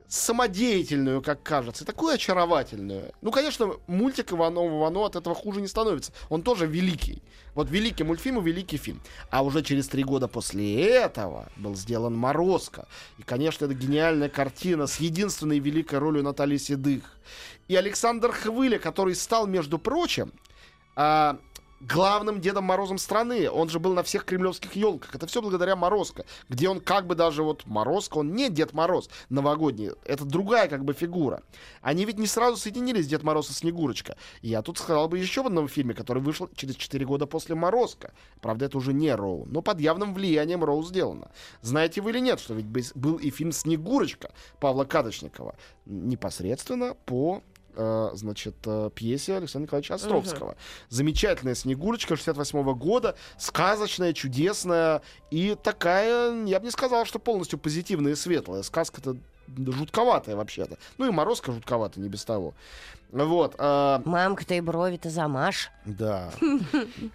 самодеятельную, 0.08 1.22
как 1.22 1.42
кажется, 1.42 1.84
и 1.84 1.86
такую 1.86 2.14
очаровательную. 2.14 3.12
Ну, 3.22 3.30
конечно, 3.30 3.72
мультик 3.86 4.32
Иванова 4.32 4.78
Ивано 4.78 5.06
от 5.06 5.16
этого 5.16 5.34
хуже 5.34 5.60
не 5.60 5.66
становится. 5.66 6.12
Он 6.28 6.42
тоже 6.42 6.66
великий. 6.66 7.22
Вот 7.54 7.70
великий 7.70 8.04
мультфильм 8.04 8.38
и 8.40 8.44
великий 8.44 8.76
фильм. 8.76 9.00
А 9.30 9.42
уже 9.42 9.62
через 9.62 9.88
три 9.88 10.04
года 10.04 10.28
после 10.28 10.84
этого 10.84 11.48
был 11.56 11.74
сделан 11.74 12.14
«Морозко». 12.14 12.86
И, 13.18 13.22
конечно, 13.22 13.64
это 13.64 13.74
гениальная 13.74 14.28
картина 14.28 14.86
с 14.86 15.00
единственной 15.00 15.58
великой 15.58 15.98
ролью 15.98 16.22
Натальи 16.22 16.58
Седых. 16.58 17.16
И 17.68 17.74
Александр 17.74 18.32
Хвыля, 18.32 18.78
который 18.78 19.14
стал, 19.14 19.46
между 19.46 19.78
прочим, 19.78 20.32
а, 20.96 21.38
главным 21.86 22.40
Дедом 22.40 22.64
Морозом 22.64 22.98
страны. 22.98 23.50
Он 23.50 23.68
же 23.68 23.78
был 23.78 23.94
на 23.94 24.02
всех 24.02 24.24
кремлевских 24.24 24.74
елках. 24.74 25.14
Это 25.14 25.26
все 25.26 25.42
благодаря 25.42 25.76
Морозко, 25.76 26.24
где 26.48 26.68
он 26.68 26.80
как 26.80 27.06
бы 27.06 27.14
даже 27.14 27.42
вот 27.42 27.66
Морозко, 27.66 28.18
он 28.18 28.34
не 28.34 28.48
Дед 28.50 28.72
Мороз 28.72 29.10
новогодний. 29.28 29.90
Это 30.04 30.24
другая 30.24 30.68
как 30.68 30.84
бы 30.84 30.92
фигура. 30.92 31.42
Они 31.82 32.04
ведь 32.04 32.18
не 32.18 32.26
сразу 32.26 32.56
соединились, 32.56 33.06
Дед 33.06 33.22
Мороз 33.22 33.50
и 33.50 33.52
Снегурочка. 33.52 34.16
Я 34.42 34.62
тут 34.62 34.78
сказал 34.78 35.08
бы 35.08 35.18
еще 35.18 35.42
в 35.42 35.46
одном 35.46 35.68
фильме, 35.68 35.94
который 35.94 36.22
вышел 36.22 36.48
через 36.54 36.76
4 36.76 37.04
года 37.04 37.26
после 37.26 37.54
Морозко. 37.54 38.12
Правда, 38.40 38.66
это 38.66 38.78
уже 38.78 38.92
не 38.92 39.14
Роу, 39.14 39.46
но 39.46 39.62
под 39.62 39.80
явным 39.80 40.14
влиянием 40.14 40.64
Роу 40.64 40.82
сделано. 40.82 41.30
Знаете 41.60 42.00
вы 42.00 42.10
или 42.10 42.20
нет, 42.20 42.40
что 42.40 42.54
ведь 42.54 42.94
был 42.94 43.16
и 43.16 43.30
фильм 43.30 43.52
«Снегурочка» 43.52 44.32
Павла 44.60 44.84
Кадочникова 44.84 45.54
непосредственно 45.86 46.94
по 47.06 47.42
э, 47.76 48.10
значит, 48.14 48.54
э, 48.66 48.90
пьесе 48.94 49.36
Александра 49.36 49.66
Николаевича 49.66 49.94
Островского. 49.94 50.56
Замечательная 50.88 51.54
Снегурочка 51.54 52.16
68 52.16 52.74
года, 52.74 53.16
сказочная, 53.38 54.12
чудесная 54.12 55.02
и 55.30 55.56
такая, 55.62 56.44
я 56.44 56.58
бы 56.60 56.66
не 56.66 56.70
сказал, 56.70 57.04
что 57.04 57.18
полностью 57.18 57.58
позитивная 57.58 58.12
и 58.12 58.16
светлая. 58.16 58.62
Сказка-то 58.62 59.16
жутковатая 59.56 60.36
вообще-то. 60.36 60.78
Ну 60.98 61.06
и 61.06 61.10
Морозка 61.10 61.52
жутковатая, 61.52 62.02
не 62.02 62.08
без 62.08 62.24
того. 62.24 62.54
Вот. 63.10 63.54
э, 63.58 64.00
Мамка, 64.04 64.44
ты 64.44 64.56
и 64.56 64.60
брови-то 64.60 65.08
замажь. 65.10 65.70
да. 65.84 66.30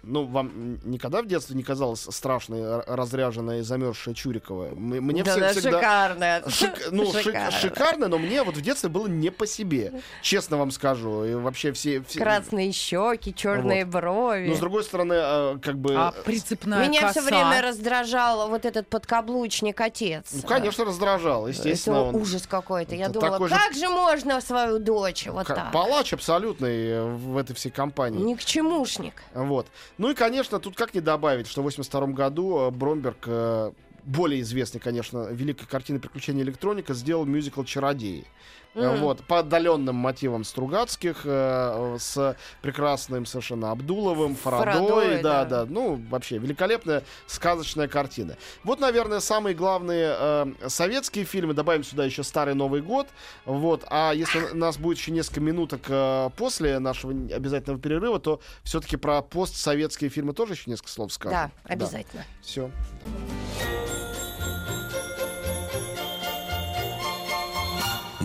Ну, 0.02 0.24
вам 0.26 0.78
никогда 0.84 1.22
в 1.22 1.26
детстве 1.26 1.56
не 1.56 1.62
казалось 1.62 2.06
страшной, 2.10 2.80
разряженная 2.86 3.58
и 3.58 3.62
замерзшая 3.62 4.14
Чурикова? 4.14 4.70
Мне 4.74 5.22
да, 5.22 5.32
все- 5.32 5.40
да, 5.40 5.48
всегда... 5.52 5.70
шикарная. 5.78 6.40
Шик- 6.42 6.88
ну, 6.90 7.04
шик- 7.10 7.22
Шикарно. 7.22 7.50
шикарно, 7.50 8.08
но 8.08 8.18
мне 8.18 8.42
вот 8.42 8.56
в 8.56 8.60
детстве 8.62 8.88
было 8.88 9.06
не 9.08 9.30
по 9.30 9.46
себе. 9.46 9.92
Честно 10.22 10.56
вам 10.56 10.70
скажу. 10.70 11.24
И 11.24 11.34
вообще 11.34 11.72
все... 11.72 12.02
все- 12.02 12.18
Красные 12.20 12.72
щеки, 12.72 13.34
черные 13.34 13.84
брови. 13.84 14.48
Но 14.48 14.54
с 14.54 14.58
другой 14.58 14.84
стороны, 14.84 15.14
э, 15.16 15.58
как 15.62 15.76
бы... 15.78 15.94
А 15.96 16.14
э, 16.16 16.22
прицепная 16.22 16.88
Меня 16.88 17.02
коса. 17.02 17.20
все 17.20 17.22
время 17.22 17.60
раздражал 17.62 18.48
вот 18.48 18.64
этот 18.64 18.88
подкаблучник 18.88 19.80
отец. 19.80 20.28
Ну, 20.32 20.42
конечно, 20.48 20.84
раздражал, 20.84 21.46
естественно. 21.48 21.96
Это 21.96 22.02
он 22.04 22.16
ужас 22.16 22.46
какой-то. 22.46 22.94
Я 22.94 23.04
Это 23.06 23.14
думала, 23.14 23.32
такой 23.32 23.48
же- 23.48 23.54
как 23.54 23.74
же 23.74 23.88
можно 23.88 24.40
свою 24.40 24.78
дочь 24.78 25.26
вот 25.26 25.46
так? 25.46 25.70
Палач 25.90 26.12
абсолютный 26.12 26.86
э, 26.86 27.04
в 27.04 27.36
этой 27.36 27.54
всей 27.54 27.70
компании. 27.70 28.20
Ни 28.22 28.34
к 28.34 28.44
чемушник. 28.44 29.14
Вот. 29.34 29.66
Ну 29.98 30.10
и, 30.10 30.14
конечно, 30.14 30.60
тут 30.60 30.76
как 30.76 30.94
не 30.94 31.00
добавить, 31.00 31.48
что 31.48 31.62
в 31.62 31.64
82 31.64 32.06
году 32.08 32.60
э, 32.60 32.70
Бромберг, 32.70 33.24
э, 33.26 33.72
более 34.04 34.40
известный, 34.42 34.78
конечно, 34.78 35.28
великой 35.32 35.66
картиной 35.66 35.98
«Приключения 35.98 36.44
электроника», 36.44 36.94
сделал 36.94 37.24
мюзикл 37.24 37.64
«Чародеи». 37.64 38.24
Э, 38.74 38.92
Мгм. 38.92 39.00
Вот, 39.00 39.24
по 39.24 39.40
отдаленным 39.40 39.96
мотивам 39.96 40.44
Стругацких, 40.44 41.22
э, 41.24 41.96
с 41.98 42.36
прекрасным 42.62 43.26
совершенно 43.26 43.72
Абдуловым, 43.72 44.36
Фарадой, 44.36 44.88
Фарадой, 44.88 45.22
да, 45.22 45.44
да. 45.44 45.64
да, 45.64 45.70
ну, 45.70 46.00
вообще, 46.08 46.38
великолепная 46.38 47.02
сказочная 47.26 47.88
картина. 47.88 48.36
Вот, 48.62 48.78
наверное, 48.78 49.18
самые 49.18 49.56
главные 49.56 50.14
э, 50.16 50.46
советские 50.68 51.24
фильмы, 51.24 51.52
добавим 51.52 51.82
сюда 51.82 52.04
еще 52.04 52.22
«Старый 52.22 52.54
Новый 52.54 52.80
год», 52.80 53.08
вот, 53.44 53.84
а 53.90 54.12
если 54.12 54.40
у 54.40 54.56
нас 54.56 54.78
будет 54.78 54.98
еще 54.98 55.10
несколько 55.10 55.40
минуток 55.40 55.82
э, 55.88 56.30
после 56.36 56.78
нашего 56.78 57.12
обязательного 57.12 57.80
перерыва, 57.80 58.20
то 58.20 58.40
все-таки 58.62 58.96
про 58.96 59.20
постсоветские 59.22 60.10
фильмы 60.10 60.32
тоже 60.32 60.52
еще 60.52 60.70
несколько 60.70 60.90
слов 60.90 61.12
скажем. 61.12 61.50
Да, 61.64 61.72
обязательно. 61.72 62.24
Все. 62.40 62.70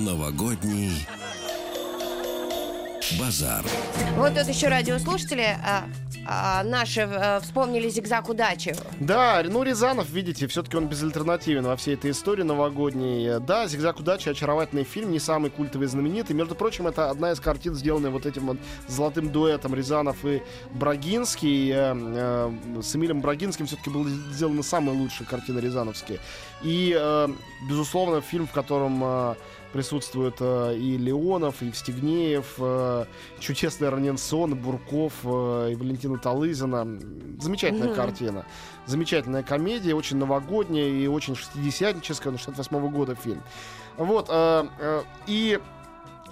Новогодний 0.06 1.08
базар. 3.20 3.66
Вот 4.18 4.36
тут 4.36 4.48
еще 4.48 4.68
радиослушатели 4.68 5.58
а, 5.66 5.86
а, 6.28 6.64
наши 6.64 7.02
э, 7.02 7.40
вспомнили 7.42 7.90
зигзаг 7.90 8.30
удачи. 8.30 8.76
Да, 9.00 9.44
ну 9.44 9.64
Рязанов, 9.64 10.10
видите, 10.10 10.46
все-таки 10.48 10.78
он 10.78 10.88
безальтернативен 10.88 11.64
во 11.66 11.76
всей 11.76 11.96
этой 11.96 12.12
истории 12.12 12.44
новогодней. 12.44 13.40
Да, 13.40 13.68
«Зигзаг 13.68 14.00
удачи»— 14.00 14.30
очаровательный 14.30 14.84
фильм, 14.84 15.12
не 15.12 15.20
самый 15.20 15.50
культовый 15.50 15.88
и 15.88 15.90
знаменитый. 15.90 16.36
Между 16.36 16.54
прочим, 16.54 16.86
это 16.86 17.10
одна 17.10 17.32
из 17.32 17.40
картин, 17.40 17.74
сделанная 17.74 18.12
вот 18.12 18.28
этим 18.28 18.48
вот 18.48 18.58
золотым 18.88 19.32
дуэтом 19.32 19.74
Рязанов 19.74 20.24
и 20.24 20.42
Брагинский. 20.72 21.72
Э, 21.72 21.94
э, 21.96 22.82
С 22.82 22.96
Эмилем 22.96 23.22
Брагинским 23.22 23.66
все-таки 23.66 23.90
были 23.90 24.10
сделаны 24.10 24.62
самые 24.62 24.98
лучшие 24.98 25.28
картины 25.28 25.60
рязановские. 25.60 26.20
И, 26.64 26.96
э, 26.96 27.28
безусловно, 27.70 28.22
фильм, 28.22 28.48
в 28.48 28.52
котором 28.52 29.02
э, 29.04 29.36
присутствуют 29.76 30.38
э, 30.40 30.78
и 30.78 30.98
Леонов, 30.98 31.62
и 31.62 31.66
Евстигнеев, 31.66 32.54
э, 32.60 33.06
чудесный 33.40 33.90
Раненсон, 33.90 34.56
Бурков, 34.56 35.12
э, 35.26 35.72
и 35.74 35.76
Валентина 35.76 36.18
Талызина. 36.18 36.88
Замечательная 37.42 37.90
Мгм. 37.90 37.96
картина. 37.96 38.46
Замечательная 38.86 39.44
комедия, 39.44 39.94
очень 39.94 40.16
новогодняя 40.16 40.88
и 40.88 41.08
очень 41.08 41.36
шестидесятническая, 41.36 42.32
ну, 42.32 42.38
68 42.38 42.90
года 42.90 43.16
фильм. 43.16 43.44
Вот, 43.98 44.28
э, 44.30 44.66
э, 44.80 45.04
и 45.28 45.60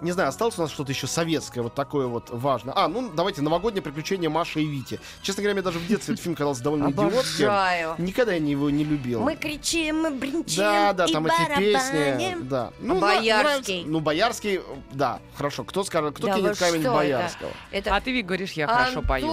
не 0.02 0.12
знаю, 0.12 0.30
осталось 0.30 0.58
у 0.58 0.62
нас 0.62 0.72
что-то 0.72 0.92
еще 0.92 1.08
советское, 1.08 1.62
вот 1.62 1.74
такое 1.74 2.08
вот 2.08 2.30
важное. 2.30 2.74
А, 2.76 2.88
ну, 2.88 3.10
давайте, 3.14 3.42
новогоднее 3.42 3.82
приключение 3.82 4.30
Маши 4.30 4.62
и 4.62 4.66
Вити. 4.66 5.00
Честно 5.22 5.44
говоря, 5.44 5.54
мне 5.54 5.62
даже 5.64 5.80
в 5.80 5.88
детстве 5.88 6.14
этот 6.14 6.24
фильм 6.24 6.36
казался 6.36 6.64
довольно 6.64 6.92
идиотским. 6.92 7.46
Обожаю. 7.46 7.96
Никогда 7.98 8.34
я 8.34 8.40
не- 8.40 8.52
его 8.52 8.70
не 8.70 8.84
любил. 8.84 9.22
Мы 9.22 9.36
кричим, 9.36 10.02
мы 10.02 10.12
бринчим 10.12 10.58
Да, 10.58 10.94
да, 10.94 11.08
там 11.08 11.26
эти 11.26 11.58
песни. 11.58 12.38
Да. 12.42 12.72
На- 12.80 12.96
Боярский? 12.96 13.84
Ну, 13.86 14.00
Боярский, 14.00 14.62
да, 14.92 15.20
хорошо. 15.36 15.64
Кто 15.64 15.84
скажет, 15.84 16.16
кто 16.16 16.34
кинет 16.34 16.58
камень 16.58 16.84
Боярского? 16.84 17.52
А 17.72 18.02
ты 18.02 18.12
ведь 18.12 18.26
говоришь, 18.26 18.52
я 18.54 18.68
хорошо 18.68 19.02
пою. 19.02 19.28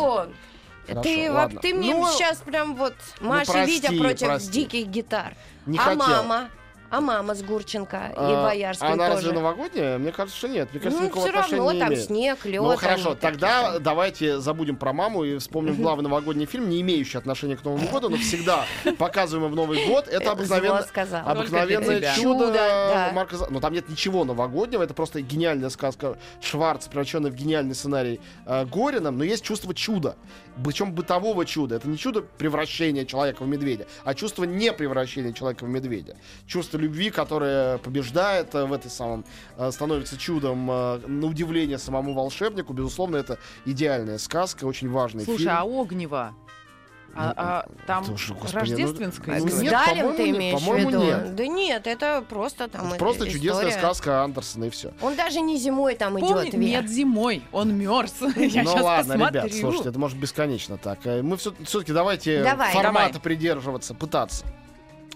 Хорошо, 0.86 1.02
ты, 1.02 1.30
ладно. 1.30 1.60
ты 1.60 1.74
мне 1.74 1.94
Ну, 1.94 2.06
сейчас 2.10 2.38
прям 2.38 2.74
вот 2.74 2.94
Маша 3.20 3.52
прости, 3.52 3.74
Витя 3.80 3.98
против 3.98 4.26
прости. 4.26 4.50
диких 4.50 4.86
гитар. 4.88 5.36
Не 5.66 5.78
а 5.78 5.82
хотел. 5.82 5.98
мама? 5.98 6.48
А 6.90 7.00
мама 7.00 7.34
с 7.34 7.42
Гурченко 7.42 7.96
и 7.96 8.12
А, 8.16 8.42
Боярским 8.42 8.86
а 8.86 8.92
она 8.92 9.06
тоже. 9.06 9.16
разве 9.18 9.32
новогодняя? 9.32 9.98
Мне 9.98 10.10
кажется, 10.12 10.36
что 10.36 10.48
нет. 10.48 10.68
Мне 10.72 10.80
кажется, 10.80 11.00
ну, 11.00 11.06
никакого 11.06 11.26
все 11.28 11.34
отношения 11.36 11.58
равно 11.58 11.72
не 11.72 11.78
там 11.80 11.88
имеет. 11.90 12.04
снег, 12.04 12.44
лед. 12.44 12.62
Ну 12.62 12.76
хорошо, 12.76 13.14
тогда 13.14 13.78
давайте 13.78 14.40
забудем 14.40 14.76
про 14.76 14.92
маму 14.92 15.22
и 15.24 15.38
вспомним 15.38 15.76
главный 15.76 16.02
новогодний 16.04 16.46
фильм, 16.46 16.68
не 16.68 16.80
имеющий 16.80 17.16
отношения 17.18 17.56
к 17.56 17.64
Новому 17.64 17.88
году, 17.88 18.08
но 18.08 18.16
всегда 18.16 18.64
показываемый 18.98 19.50
в 19.52 19.54
Новый 19.54 19.86
год. 19.86 20.08
Это 20.08 20.32
обыкновенно, 20.32 20.84
обыкновенное 21.24 22.14
чудо, 22.14 22.46
Чудо, 22.46 22.52
да. 22.52 23.10
Марка 23.14 23.36
За- 23.36 23.46
Но 23.50 23.60
там 23.60 23.72
нет 23.72 23.88
ничего 23.88 24.24
новогоднего, 24.24 24.82
это 24.82 24.94
просто 24.94 25.20
гениальная 25.20 25.70
сказка 25.70 26.18
Шварц, 26.40 26.86
превращенная 26.88 27.30
в 27.30 27.34
гениальный 27.34 27.74
сценарий 27.74 28.20
э, 28.46 28.64
Горином, 28.66 29.16
но 29.18 29.24
есть 29.24 29.44
чувство 29.44 29.74
чуда. 29.74 30.16
Причем 30.64 30.92
бытового 30.92 31.46
чуда. 31.46 31.76
Это 31.76 31.88
не 31.88 31.96
чудо 31.96 32.22
превращения 32.22 33.04
человека 33.04 33.44
в 33.44 33.48
медведя, 33.48 33.86
а 34.04 34.14
чувство 34.14 34.44
не 34.44 34.72
превращения 34.72 35.32
человека 35.32 35.64
в 35.64 35.68
медведя. 35.68 36.16
Чувство 36.46 36.78
любви, 36.80 37.10
которое 37.10 37.78
побеждает 37.78 38.54
э, 38.54 38.64
в 38.64 38.72
этой 38.72 38.90
самом, 38.90 39.24
э, 39.56 39.70
становится 39.70 40.16
чудом 40.16 40.70
э, 40.70 40.98
на 41.06 41.26
удивление 41.26 41.78
самому 41.78 42.14
волшебнику. 42.14 42.72
Безусловно, 42.72 43.16
это 43.16 43.38
идеальная 43.64 44.18
сказка, 44.18 44.64
очень 44.64 44.90
важный 44.90 45.24
Слушай, 45.24 45.38
фильм. 45.38 45.52
а 45.52 45.62
Огнева? 45.62 46.34
А, 47.12 47.34
а 47.36 47.66
там 47.88 48.04
Слушай, 48.04 48.36
господи, 48.36 48.52
ну, 48.54 48.60
рождественская 48.60 49.40
ну, 49.40 49.48
С 49.48 49.60
нет, 49.60 49.72
Далем 49.72 50.14
ты 50.14 50.30
имеешь 50.30 50.60
в 50.60 50.76
виду? 50.76 51.02
нет. 51.02 51.34
Да 51.34 51.46
нет, 51.48 51.86
это 51.88 52.24
просто 52.28 52.68
там 52.68 52.86
Это 52.88 52.98
просто 52.98 53.28
чудесная 53.28 53.70
история. 53.70 53.78
сказка 53.78 54.22
Андерсона 54.22 54.66
и 54.66 54.70
все. 54.70 54.92
Он 55.00 55.16
даже 55.16 55.40
не 55.40 55.58
зимой 55.58 55.96
там 55.96 56.14
Помни- 56.14 56.44
идет 56.44 56.54
вверх. 56.54 56.82
Нет, 56.82 56.88
зимой. 56.90 57.42
Он 57.50 57.76
мерз. 57.76 58.14
Я 58.36 58.62
ну 58.62 58.74
ладно, 58.76 59.14
посмотрю. 59.14 59.40
ребят, 59.42 59.52
слушайте, 59.58 59.88
это 59.88 59.98
может 59.98 60.18
бесконечно 60.18 60.78
так. 60.78 61.04
Мы 61.04 61.36
все-таки 61.36 61.92
давайте 61.92 62.44
Давай. 62.44 62.72
формата 62.72 63.14
Давай. 63.14 63.20
придерживаться, 63.20 63.94
пытаться. 63.94 64.46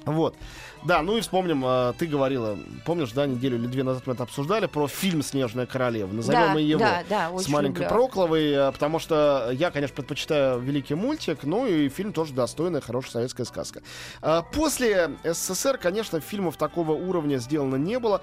Вот. 0.04 0.36
Да, 0.84 1.00
ну 1.00 1.16
и 1.16 1.20
вспомним, 1.22 1.64
э, 1.64 1.94
ты 1.98 2.06
говорила, 2.06 2.58
помнишь, 2.84 3.12
да, 3.12 3.26
неделю 3.26 3.56
или 3.56 3.66
две 3.66 3.82
назад 3.82 4.06
мы 4.06 4.12
это 4.12 4.22
обсуждали, 4.24 4.66
про 4.66 4.86
фильм 4.86 5.22
«Снежная 5.22 5.66
королева». 5.66 6.12
Назовем 6.12 6.40
да, 6.40 6.52
мы 6.52 6.60
его 6.60 6.78
да, 6.78 7.02
да, 7.08 7.38
с 7.38 7.48
маленькой 7.48 7.84
люблю. 7.84 7.88
Прокловой, 7.88 8.50
э, 8.52 8.72
потому 8.72 8.98
что 8.98 9.50
я, 9.52 9.70
конечно, 9.70 9.96
предпочитаю 9.96 10.60
великий 10.60 10.94
мультик, 10.94 11.44
ну 11.44 11.66
и 11.66 11.88
фильм 11.88 12.12
тоже 12.12 12.34
достойная, 12.34 12.82
хорошая 12.82 13.12
советская 13.12 13.46
сказка. 13.46 13.82
Э, 14.20 14.42
После 14.52 15.10
СССР, 15.24 15.78
конечно, 15.78 16.20
фильмов 16.20 16.56
такого 16.56 16.92
уровня 16.92 17.38
сделано 17.38 17.76
не 17.76 17.98
было, 17.98 18.20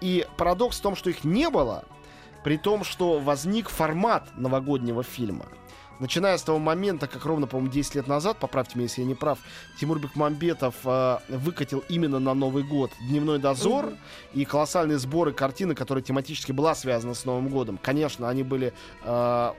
и 0.00 0.26
парадокс 0.36 0.78
в 0.78 0.82
том, 0.82 0.94
что 0.94 1.10
их 1.10 1.24
не 1.24 1.50
было, 1.50 1.84
при 2.44 2.58
том, 2.58 2.84
что 2.84 3.18
возник 3.18 3.68
формат 3.68 4.28
новогоднего 4.36 5.02
фильма. 5.02 5.46
Начиная 6.00 6.36
с 6.36 6.42
того 6.42 6.58
момента, 6.58 7.06
как 7.06 7.24
ровно, 7.24 7.46
по-моему, 7.46 7.72
10 7.72 7.94
лет 7.94 8.06
назад, 8.08 8.38
поправьте 8.38 8.72
меня, 8.76 8.84
если 8.84 9.02
я 9.02 9.06
не 9.06 9.14
прав, 9.14 9.38
Тимур 9.78 9.98
Бекмамбетов 9.98 10.74
э, 10.84 11.18
выкатил 11.28 11.84
именно 11.88 12.18
на 12.18 12.34
Новый 12.34 12.64
год 12.64 12.90
«Дневной 13.08 13.38
дозор» 13.38 13.92
и 14.32 14.44
колоссальные 14.44 14.98
сборы 14.98 15.32
картины, 15.32 15.74
которая 15.74 16.02
тематически 16.02 16.52
была 16.52 16.74
связана 16.74 17.14
с 17.14 17.24
Новым 17.24 17.48
годом. 17.48 17.78
Конечно, 17.80 18.28
они 18.28 18.42
были 18.42 18.72
э, 19.04 19.52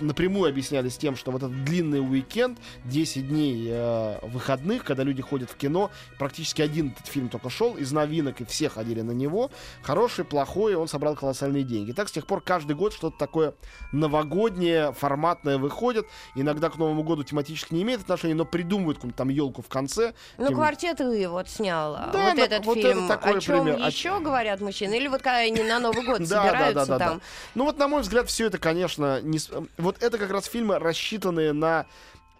напрямую 0.00 0.48
объяснялись 0.48 0.96
тем, 0.96 1.16
что 1.16 1.30
вот 1.30 1.42
этот 1.42 1.64
длинный 1.64 2.00
уикенд, 2.00 2.58
10 2.84 3.28
дней 3.28 3.68
э, 3.70 4.18
выходных, 4.22 4.84
когда 4.84 5.02
люди 5.02 5.22
ходят 5.22 5.50
в 5.50 5.56
кино, 5.56 5.90
практически 6.18 6.62
один 6.62 6.88
этот 6.92 7.06
фильм 7.06 7.28
только 7.28 7.50
шел, 7.50 7.76
из 7.76 7.92
новинок, 7.92 8.40
и 8.40 8.44
все 8.44 8.68
ходили 8.68 9.00
на 9.02 9.12
него, 9.12 9.50
хороший, 9.82 10.24
плохой, 10.24 10.74
он 10.74 10.88
собрал 10.88 11.14
колоссальные 11.16 11.62
деньги. 11.64 11.92
Так 11.92 12.08
с 12.08 12.12
тех 12.12 12.26
пор 12.26 12.40
каждый 12.40 12.76
год 12.76 12.92
что-то 12.92 13.16
такое 13.18 13.54
новогоднее, 13.92 14.92
форматное 14.92 15.58
выходит, 15.58 16.06
иногда 16.34 16.70
к 16.70 16.76
Новому 16.76 17.02
году 17.02 17.24
тематически 17.24 17.74
не 17.74 17.82
имеет 17.82 18.00
отношения, 18.00 18.34
но 18.34 18.44
придумывают 18.44 18.98
какую-то 18.98 19.16
там 19.18 19.28
елку 19.28 19.62
в 19.62 19.68
конце. 19.68 20.14
Ну, 20.38 20.48
Тем- 20.48 20.56
квартет 20.56 21.00
И 21.00 21.26
вот 21.26 21.48
снял 21.48 21.94
а, 21.94 22.10
Да, 22.12 22.28
вот 22.30 22.36
на- 22.36 22.40
этот 22.40 22.66
вот 22.66 22.76
это 22.78 22.92
фильм. 22.92 23.08
такой 23.08 23.38
О 23.38 23.40
чем 23.40 23.64
пример. 23.64 23.82
О 23.82 23.86
еще 23.86 24.20
говорят 24.20 24.60
мужчины? 24.60 24.94
Или 24.94 25.08
вот 25.08 25.22
когда 25.22 25.38
они 25.38 25.62
на 25.62 25.78
Новый 25.78 26.04
год 26.06 26.26
собираются 26.26 26.98
там. 26.98 27.20
Ну 27.54 27.64
вот, 27.64 27.78
на 27.78 27.88
мой 27.88 28.02
взгляд, 28.02 28.28
все 28.28 28.46
это, 28.46 28.58
конечно, 28.58 29.20
не... 29.22 29.38
вот 29.78 30.02
это 30.02 30.18
как 30.18 30.30
раз 30.30 30.46
фильмы, 30.46 30.78
рассчитанные 30.78 31.52
на 31.52 31.86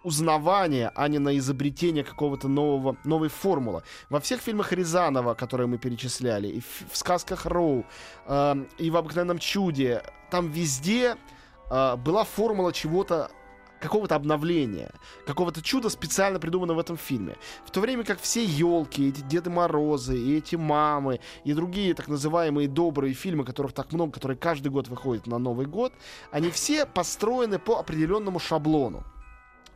узнавание, 0.03 0.91
а 0.95 1.07
не 1.07 1.19
на 1.19 1.37
изобретение 1.37 2.03
какого-то 2.03 2.47
нового, 2.47 2.95
новой 3.03 3.29
формулы. 3.29 3.83
Во 4.09 4.19
всех 4.19 4.41
фильмах 4.41 4.71
Рязанова, 4.71 5.33
которые 5.33 5.67
мы 5.67 5.77
перечисляли, 5.77 6.47
и 6.47 6.61
в 6.61 6.95
сказках 6.95 7.45
Роу, 7.45 7.85
э, 8.25 8.55
и 8.77 8.89
в 8.89 8.97
«Обыкновенном 8.97 9.39
чуде», 9.39 10.03
там 10.31 10.49
везде 10.49 11.17
э, 11.69 11.95
была 11.97 12.23
формула 12.23 12.71
чего-то 12.71 13.29
какого-то 13.79 14.15
обновления, 14.15 14.91
какого-то 15.25 15.61
чуда 15.61 15.89
специально 15.89 16.39
придуманного 16.39 16.77
в 16.77 16.79
этом 16.79 16.97
фильме. 16.97 17.35
В 17.65 17.71
то 17.71 17.79
время 17.79 18.03
как 18.03 18.19
все 18.19 18.43
елки, 18.43 19.09
эти 19.09 19.21
Деды 19.21 19.49
Морозы, 19.49 20.17
и 20.17 20.37
эти 20.37 20.55
мамы, 20.55 21.19
и 21.43 21.53
другие 21.53 21.93
так 21.93 22.07
называемые 22.07 22.67
добрые 22.67 23.13
фильмы, 23.13 23.45
которых 23.45 23.73
так 23.73 23.91
много, 23.93 24.13
которые 24.13 24.37
каждый 24.37 24.69
год 24.69 24.87
выходят 24.87 25.27
на 25.27 25.37
Новый 25.37 25.65
год, 25.65 25.93
они 26.31 26.49
все 26.49 26.85
построены 26.85 27.59
по 27.59 27.79
определенному 27.79 28.39
шаблону. 28.39 29.03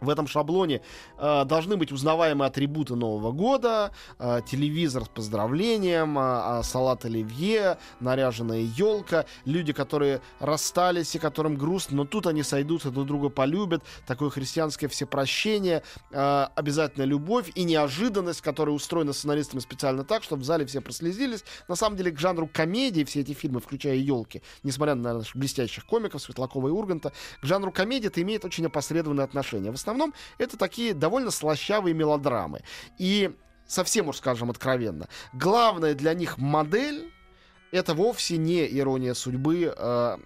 В 0.02 0.10
этом 0.10 0.26
шаблоне 0.26 0.82
э, 1.20 1.46
должны 1.46 1.78
быть 1.78 1.92
узнаваемые 1.92 2.48
атрибуты 2.48 2.96
Нового 2.96 3.32
года, 3.32 3.92
э, 4.18 4.42
телевизор 4.48 5.06
с 5.06 5.10
поздравлением, 5.10 6.18
э, 6.18 6.22
э, 6.22 6.64
салат 6.64 7.06
оливье, 7.06 7.78
наряженная 8.00 8.62
елка, 8.76 9.26
люди, 9.46 9.74
которые 9.74 10.22
расстались 10.40 11.14
и 11.14 11.20
которым 11.20 11.56
грустно, 11.56 11.98
но 11.98 12.06
тут 12.06 12.26
они 12.26 12.42
сойдутся, 12.42 12.90
друг 12.90 13.06
друга 13.06 13.30
полюбят, 13.30 13.84
такое 14.08 14.32
христианское 14.32 14.88
всепрощение, 14.88 15.84
э, 16.10 16.48
обязательно 16.56 17.04
любовь 17.04 17.52
и 17.54 17.64
неожиданность, 17.64 18.42
которая 18.42 18.74
устроена 18.74 19.14
сценаристами 19.14 19.60
специально 19.60 20.04
так, 20.04 20.24
чтобы 20.24 20.42
в 20.42 20.46
зале 20.46 20.66
все 20.66 20.82
прослезились. 20.82 21.44
На 21.68 21.76
самом 21.76 21.96
деле 21.96 22.10
к 22.10 22.18
жанру 22.18 22.50
комедии 22.52 23.04
все 23.04 23.22
эти 23.22 23.34
фильмы, 23.34 23.60
включая 23.60 23.98
елки, 23.98 24.42
несмотря 24.64 24.96
на 24.96 25.14
наших 25.14 25.36
блестящих 25.36 25.86
комиков 25.86 26.24
Светлакова 26.24 26.70
и 26.70 26.72
Урганта, 26.72 27.14
к 27.40 27.46
жанру 27.46 27.72
комедии 27.72 28.08
это 28.08 28.20
имеет 28.24 28.44
очень 28.46 28.66
опосредованное 28.66 29.26
отношение. 29.26 29.72
В 29.72 29.76
основном 29.76 29.91
это 30.38 30.58
такие 30.58 30.94
довольно 30.94 31.32
слащавые 31.32 31.94
мелодрамы. 31.94 32.62
И 32.98 33.36
совсем 33.68 34.10
уж 34.10 34.18
скажем 34.18 34.50
откровенно, 34.50 35.08
главная 35.34 35.94
для 35.94 36.14
них 36.14 36.38
модель 36.38 37.12
это 37.72 37.94
вовсе 37.94 38.38
не 38.38 38.66
ирония 38.80 39.14
судьбы 39.14 39.74
э, 39.76 40.18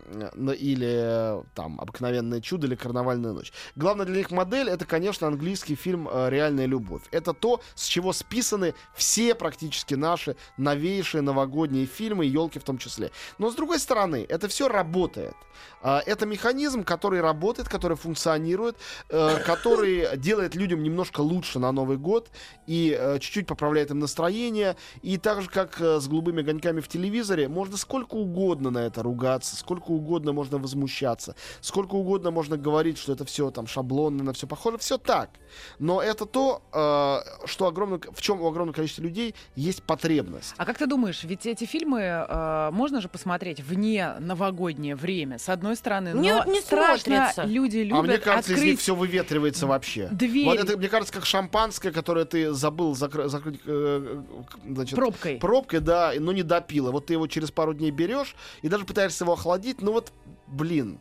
или 0.58 1.40
э, 1.40 1.44
там 1.54 1.80
обыкновенное 1.80 2.42
чудо 2.42 2.68
или 2.68 2.76
карнавальная 2.76 3.34
ночь. 3.34 3.54
Главная 3.76 4.06
для 4.06 4.18
них 4.18 4.32
модель 4.32 4.70
это, 4.70 4.86
конечно, 4.86 5.28
английский 5.28 5.76
фильм 5.76 6.10
э, 6.12 6.30
Реальная 6.30 6.66
любовь. 6.66 7.04
Это 7.12 7.34
то, 7.34 7.62
с 7.76 7.86
чего 7.86 8.14
списаны 8.14 8.74
все 8.96 9.36
практически 9.36 9.94
наши 9.94 10.36
новейшие 10.58 11.22
новогодние 11.22 11.86
фильмы, 11.86 12.26
елки 12.26 12.60
в 12.60 12.64
том 12.64 12.78
числе. 12.78 13.12
Но 13.38 13.52
с 13.52 13.56
другой 13.56 13.80
стороны, 13.80 14.26
это 14.28 14.48
все 14.48 14.68
работает. 14.68 15.36
А, 15.82 16.02
Это 16.06 16.26
механизм, 16.26 16.84
который 16.84 17.22
работает, 17.22 17.70
который 17.70 17.98
функционирует, 17.98 18.78
э, 19.10 19.40
который 19.46 20.18
делает 20.18 20.56
людям 20.56 20.84
немножко 20.84 21.22
лучше 21.22 21.60
на 21.60 21.72
Новый 21.72 21.98
год 21.98 22.30
и 22.68 22.96
э, 22.98 23.20
чуть-чуть 23.20 23.48
поправляет 23.48 23.92
им 23.92 24.00
настроение. 24.00 24.76
И 25.04 25.18
так 25.18 25.42
же, 25.42 25.50
как 25.50 25.80
э, 25.80 26.00
с 26.00 26.08
голубыми 26.08 26.42
огоньками 26.42 26.82
в 26.82 26.88
телевизоре, 26.88 27.35
можно 27.44 27.78
сколько 27.78 28.16
угодно 28.16 28.70
на 28.72 28.80
это 28.80 29.04
ругаться, 29.04 29.56
сколько 29.56 29.92
угодно 29.92 30.34
можно 30.34 30.58
возмущаться, 30.58 31.36
сколько 31.62 31.96
угодно 31.96 32.32
можно 32.32 32.58
говорить, 32.58 32.98
что 32.98 33.14
это 33.14 33.26
все 33.26 33.52
там 33.52 33.68
шаблонно, 33.68 34.24
на 34.24 34.34
все 34.34 34.48
похоже. 34.48 34.78
Все 34.78 34.98
так. 34.98 35.30
Но 35.80 36.02
это 36.02 36.26
то, 36.26 36.62
э, 36.74 37.48
что 37.48 37.68
огромное, 37.68 38.00
в 38.12 38.22
чем 38.22 38.42
у 38.42 38.48
огромного 38.48 38.76
количества 38.76 39.04
людей 39.04 39.36
есть 39.56 39.84
потребность. 39.84 40.54
А 40.58 40.66
как 40.66 40.78
ты 40.78 40.88
думаешь, 40.88 41.24
ведь 41.24 41.46
эти 41.46 41.66
фильмы 41.66 42.02
э, 42.02 42.70
можно 42.72 43.02
же 43.02 43.10
посмотреть 43.10 43.62
вне 43.62 44.16
новогоднее 44.20 44.96
время, 44.96 45.38
с 45.38 45.50
одной 45.50 45.76
стороны, 45.76 46.14
но 46.14 46.22
Нет, 46.22 46.48
не 46.48 46.62
страшно 46.62 47.32
смотрится. 47.34 47.44
люди 47.44 47.78
любят 47.78 48.00
а 48.00 48.02
мне 48.04 48.18
кажется, 48.18 48.54
из 48.54 48.58
них 48.58 48.74
открыть 48.74 48.80
все 48.82 48.96
выветривается 48.96 49.68
вообще. 49.68 50.08
дверь 50.12 50.46
Вот 50.46 50.60
это, 50.60 50.78
мне 50.78 50.88
кажется, 50.90 51.14
как 51.14 51.26
шампанское, 51.26 51.92
которое 51.92 52.26
ты 52.26 52.54
забыл 52.54 52.94
закры- 52.94 53.28
закрыть 53.28 53.60
э, 53.66 54.22
значит, 54.68 54.96
пробкой. 54.96 55.38
пробкой, 55.38 55.80
да, 55.80 56.14
но 56.20 56.32
не 56.32 56.44
допила. 56.44 56.92
Вот 56.92 57.08
ты 57.08 57.14
его 57.14 57.25
через 57.28 57.52
пару 57.52 57.74
дней 57.74 57.92
берешь 57.92 58.36
и 58.62 58.70
даже 58.70 58.86
пытаешься 58.86 59.24
его 59.24 59.34
охладить, 59.34 59.82
ну 59.82 59.92
вот, 59.92 60.12
блин. 60.48 61.00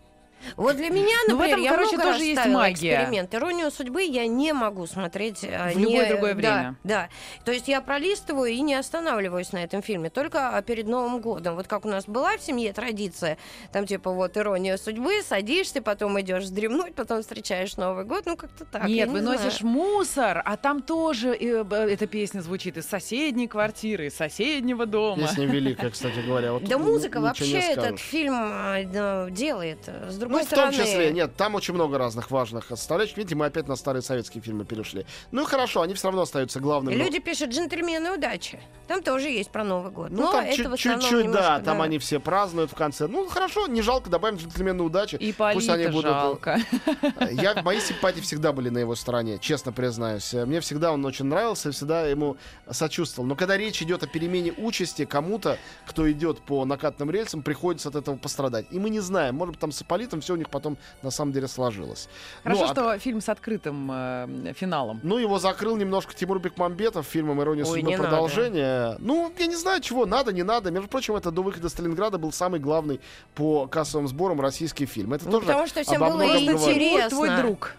Вот 0.57 0.77
для 0.77 0.91
меня, 0.91 1.17
Ну, 1.29 1.37
в 1.37 1.39
например, 1.39 1.55
этом, 1.55 1.63
я 1.63 1.71
короче, 1.71 1.97
много 1.97 2.03
тоже 2.03 2.19
раз 2.19 2.23
есть 2.29 2.47
магия. 2.47 2.95
эксперимент. 2.95 3.35
Иронию 3.35 3.71
судьбы 3.71 4.03
я 4.03 4.27
не 4.27 4.53
могу 4.53 4.87
смотреть 4.87 5.43
э, 5.43 5.73
В 5.73 5.77
не- 5.77 5.85
любое 5.85 6.09
другое 6.11 6.35
да, 6.35 6.39
время. 6.39 6.75
Да, 6.85 7.09
То 7.45 7.53
есть 7.53 7.67
я 7.69 7.81
пролистываю 7.81 8.51
и 8.53 8.61
не 8.61 8.75
останавливаюсь 8.75 9.53
на 9.53 9.65
этом 9.65 9.83
фильме, 9.83 10.11
только 10.11 10.63
перед 10.67 10.87
Новым 10.87 11.21
годом. 11.21 11.57
Вот 11.57 11.67
как 11.67 11.85
у 11.87 11.89
нас 11.89 12.05
была 12.07 12.37
в 12.37 12.43
семье 12.43 12.73
традиция, 12.73 13.39
там 13.73 13.87
типа 13.87 14.11
вот 14.11 14.37
ирония 14.37 14.77
судьбы, 14.77 15.23
садишься, 15.27 15.81
потом 15.81 16.21
идешь 16.21 16.45
вздремнуть, 16.45 16.95
потом 16.95 17.23
встречаешь 17.23 17.77
Новый 17.77 18.05
год, 18.05 18.25
ну 18.27 18.37
как-то 18.37 18.65
так. 18.67 18.85
Нет, 18.87 19.09
не 19.09 19.15
выносишь 19.15 19.59
знаю. 19.61 19.75
мусор, 19.75 20.43
а 20.45 20.57
там 20.57 20.83
тоже 20.83 21.35
э, 21.35 21.63
б- 21.65 21.75
эта 21.77 22.07
песня 22.07 22.41
звучит 22.41 22.77
из 22.77 22.87
соседней 22.87 23.49
квартиры, 23.49 24.07
из 24.09 24.17
соседнего 24.17 24.85
дома. 24.85 25.23
Песня 25.23 25.47
великая, 25.47 25.91
кстати 25.91 26.19
говоря. 26.21 26.53
Вот 26.53 26.65
Да 26.65 26.77
музыка 26.79 27.21
вообще 27.21 27.59
этот 27.61 27.99
фильм 27.99 28.35
э, 28.35 28.85
да, 28.85 29.31
делает. 29.31 29.89
С 30.09 30.17
другой 30.25 30.43
Ну, 30.43 30.47
в 30.47 30.51
том 30.51 30.73
стороны, 30.73 30.91
числе, 30.91 31.11
нет, 31.13 31.37
там 31.37 31.55
очень 31.55 31.75
много 31.75 31.99
разных 31.99 32.31
важных 32.31 32.67
составляющих. 32.69 33.17
Видите, 33.17 33.35
мы 33.35 33.47
опять 33.47 33.69
на 33.69 33.77
старые 33.77 34.03
советские 34.03 34.43
фильмы 34.43 34.65
перешли. 34.65 35.07
Ну 35.31 35.43
и 35.43 35.45
хорошо, 35.47 35.83
они 35.83 35.95
все 35.95 36.09
равно 36.09 36.23
остаются 36.23 36.61
главными. 36.61 36.95
Люди 36.95 37.19
пишут 37.19 37.51
«Джентльмены 37.51 38.13
удачи». 38.13 38.61
Там 38.89 39.03
тоже 39.03 39.29
есть 39.29 39.51
про 39.51 39.65
Новый 39.65 39.91
год. 39.91 40.11
Ну, 40.11 40.25
Но 40.25 40.33
там 40.33 40.53
чуть-чуть, 40.53 41.31
да, 41.31 41.61
там 41.61 41.81
они 41.81 41.99
все 41.99 42.21
празднуют 42.21 42.71
в 42.71 42.75
конце. 42.75 43.07
Ну, 43.07 43.27
хорошо, 43.27 43.67
не 43.67 43.83
жалко, 43.83 44.11
добавим 44.11 44.37
джентльменную 44.37 44.87
удачи. 44.87 45.17
И 45.17 45.33
Пусть 45.33 45.69
они 45.69 45.87
будут, 45.87 46.07
э, 46.07 46.09
жалко. 46.09 46.59
Я, 47.31 47.63
мои 47.63 47.81
симпатии 47.85 48.21
всегда 48.21 48.53
были 48.53 48.69
на 48.69 48.79
его 48.79 48.95
стороне, 48.95 49.39
честно 49.39 49.73
признаюсь. 49.73 50.33
Мне 50.33 50.61
всегда 50.61 50.93
он 50.93 51.05
очень 51.05 51.27
нравился, 51.27 51.69
я 51.69 51.73
всегда 51.73 52.07
ему 52.07 52.37
сочувствовал. 52.71 53.27
Но 53.27 53.37
когда 53.37 53.57
речь 53.57 53.81
идет 53.83 54.03
о 54.03 54.07
перемене 54.07 54.53
участи, 54.53 55.05
кому-то, 55.05 55.59
кто 55.87 56.11
идет 56.11 56.41
по 56.41 56.65
накатным 56.65 57.11
рельсам, 57.11 57.43
приходится 57.43 57.89
от 57.89 57.97
этого 57.97 58.17
пострадать. 58.17 58.67
И 58.71 58.79
мы 58.79 58.91
не 58.91 59.01
знаем, 59.01 59.35
может 59.35 59.53
быть, 59.53 59.61
там 59.61 59.73
с 59.73 59.83
Ипполитом 59.83 60.14
все 60.21 60.35
у 60.35 60.37
них 60.37 60.49
потом 60.51 60.77
на 61.03 61.11
самом 61.11 61.33
деле 61.33 61.49
сложилось. 61.49 62.09
Хорошо, 62.43 62.61
Ну, 62.65 62.67
а- 62.71 62.73
что 62.73 62.99
фильм 62.99 63.21
с 63.21 63.29
открытым 63.29 63.91
э, 63.93 64.53
финалом. 64.55 65.01
Ну, 65.03 65.19
его 65.19 65.39
закрыл 65.39 65.77
немножко 65.77 66.15
Тимур 66.15 66.39
Бекмамбетов 66.39 67.07
фильмом 67.07 67.41
«Ирония 67.43 67.65
Ой, 67.65 67.81
судьбы» 67.81 67.97
продолжение. 67.97 68.97
Ну, 68.99 69.33
я 69.39 69.47
не 69.47 69.57
знаю, 69.57 69.81
чего, 69.81 70.07
надо, 70.07 70.33
не 70.33 70.43
надо. 70.43 70.71
Между 70.71 70.89
прочим, 70.89 71.17
это 71.17 71.31
до 71.31 71.43
выхода 71.43 71.69
Сталинграда 71.69 72.19
был 72.19 72.33
самый 72.33 72.61
главный 72.61 73.01
по 73.35 73.67
кассовым 73.67 74.09
сборам 74.09 74.41
российский 74.41 74.87
фильм. 74.87 75.13
Это 75.15 75.27
Ну, 75.27 75.33
тоже 75.33 75.47
потому 75.47 75.67
что 75.67 75.83
всем 75.83 76.01
было 76.01 76.23
интересно. 76.39 77.11
твой 77.11 77.37
друг. 77.37 77.75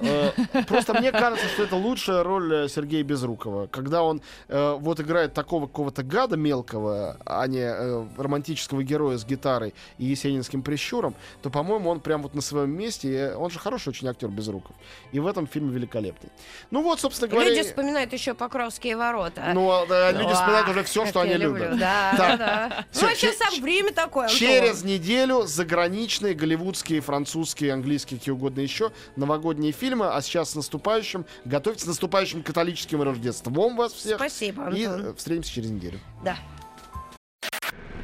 Э, 0.00 0.30
Просто 0.66 0.94
мне 0.94 1.12
кажется, 1.12 1.46
что 1.48 1.64
это 1.64 1.76
лучшая 1.76 2.22
роль 2.22 2.54
э, 2.54 2.68
Сергея 2.68 3.02
Безрукова. 3.02 3.66
Когда 3.66 4.02
он 4.02 4.22
э, 4.48 4.76
вот 4.78 5.00
играет 5.00 5.34
такого 5.34 5.66
какого-то 5.66 6.02
гада 6.02 6.36
мелкого, 6.36 7.16
а 7.24 7.46
не 7.46 7.68
романтического 8.16 8.82
героя 8.82 9.18
с 9.18 9.24
гитарой 9.24 9.74
и 9.98 10.06
есенинским 10.06 10.62
прищуром, 10.62 11.14
то, 11.42 11.50
по-моему, 11.50 11.90
он 11.90 12.00
прям 12.00 12.22
вот 12.22 12.34
на 12.34 12.40
своем 12.40 12.70
месте. 12.70 13.34
Он 13.36 13.50
же 13.50 13.58
хороший 13.58 13.88
очень 13.90 14.08
актер 14.08 14.28
Безруков. 14.28 14.74
И 15.12 15.20
в 15.20 15.26
этом 15.26 15.46
фильме 15.46 15.72
великолепный. 15.72 16.30
Ну 16.70 16.82
вот, 16.82 17.00
собственно 17.00 17.30
говоря... 17.30 17.50
Люди 17.50 17.62
вспоминают 17.62 18.12
еще 18.12 18.34
Покровские 18.34 18.96
ворота. 18.96 19.50
Ну, 19.52 19.68
а, 19.70 20.12
люди 20.12 20.32
вспоминают 20.32 20.68
уже 20.68 20.84
все, 20.84 21.06
что 21.06 21.20
они 21.20 21.34
любят. 21.34 21.78
Да, 21.78 22.14
да, 22.16 22.36
да. 22.36 22.84
Ну, 23.00 23.08
а 23.08 23.14
сейчас 23.14 23.58
время 23.58 23.92
такое. 23.92 24.28
Через 24.28 24.84
неделю 24.84 25.42
заграничные, 25.46 26.34
голливудские, 26.34 27.00
французские, 27.00 27.72
английские, 27.72 28.18
какие 28.18 28.32
угодно 28.32 28.60
еще, 28.60 28.92
новогодние 29.16 29.72
фильмы. 29.72 29.87
А 29.96 30.20
сейчас 30.22 30.50
с 30.50 30.54
наступающим, 30.54 31.24
готовьтесь 31.44 31.84
с 31.84 31.86
наступающим 31.86 32.42
католическим 32.42 33.02
Рождеством 33.02 33.76
вас 33.76 33.92
всех. 33.92 34.16
Спасибо, 34.16 34.70
И 34.74 34.84
Антон. 34.84 35.06
э, 35.06 35.14
встретимся 35.14 35.52
через 35.52 35.70
неделю. 35.70 36.00
Да. 36.24 36.36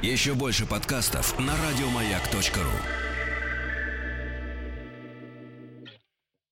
Еще 0.03 0.35
больше 0.35 0.67
подкастов 0.67 1.39
на 1.39 1.55
радиомаяк.ру. 1.57 3.04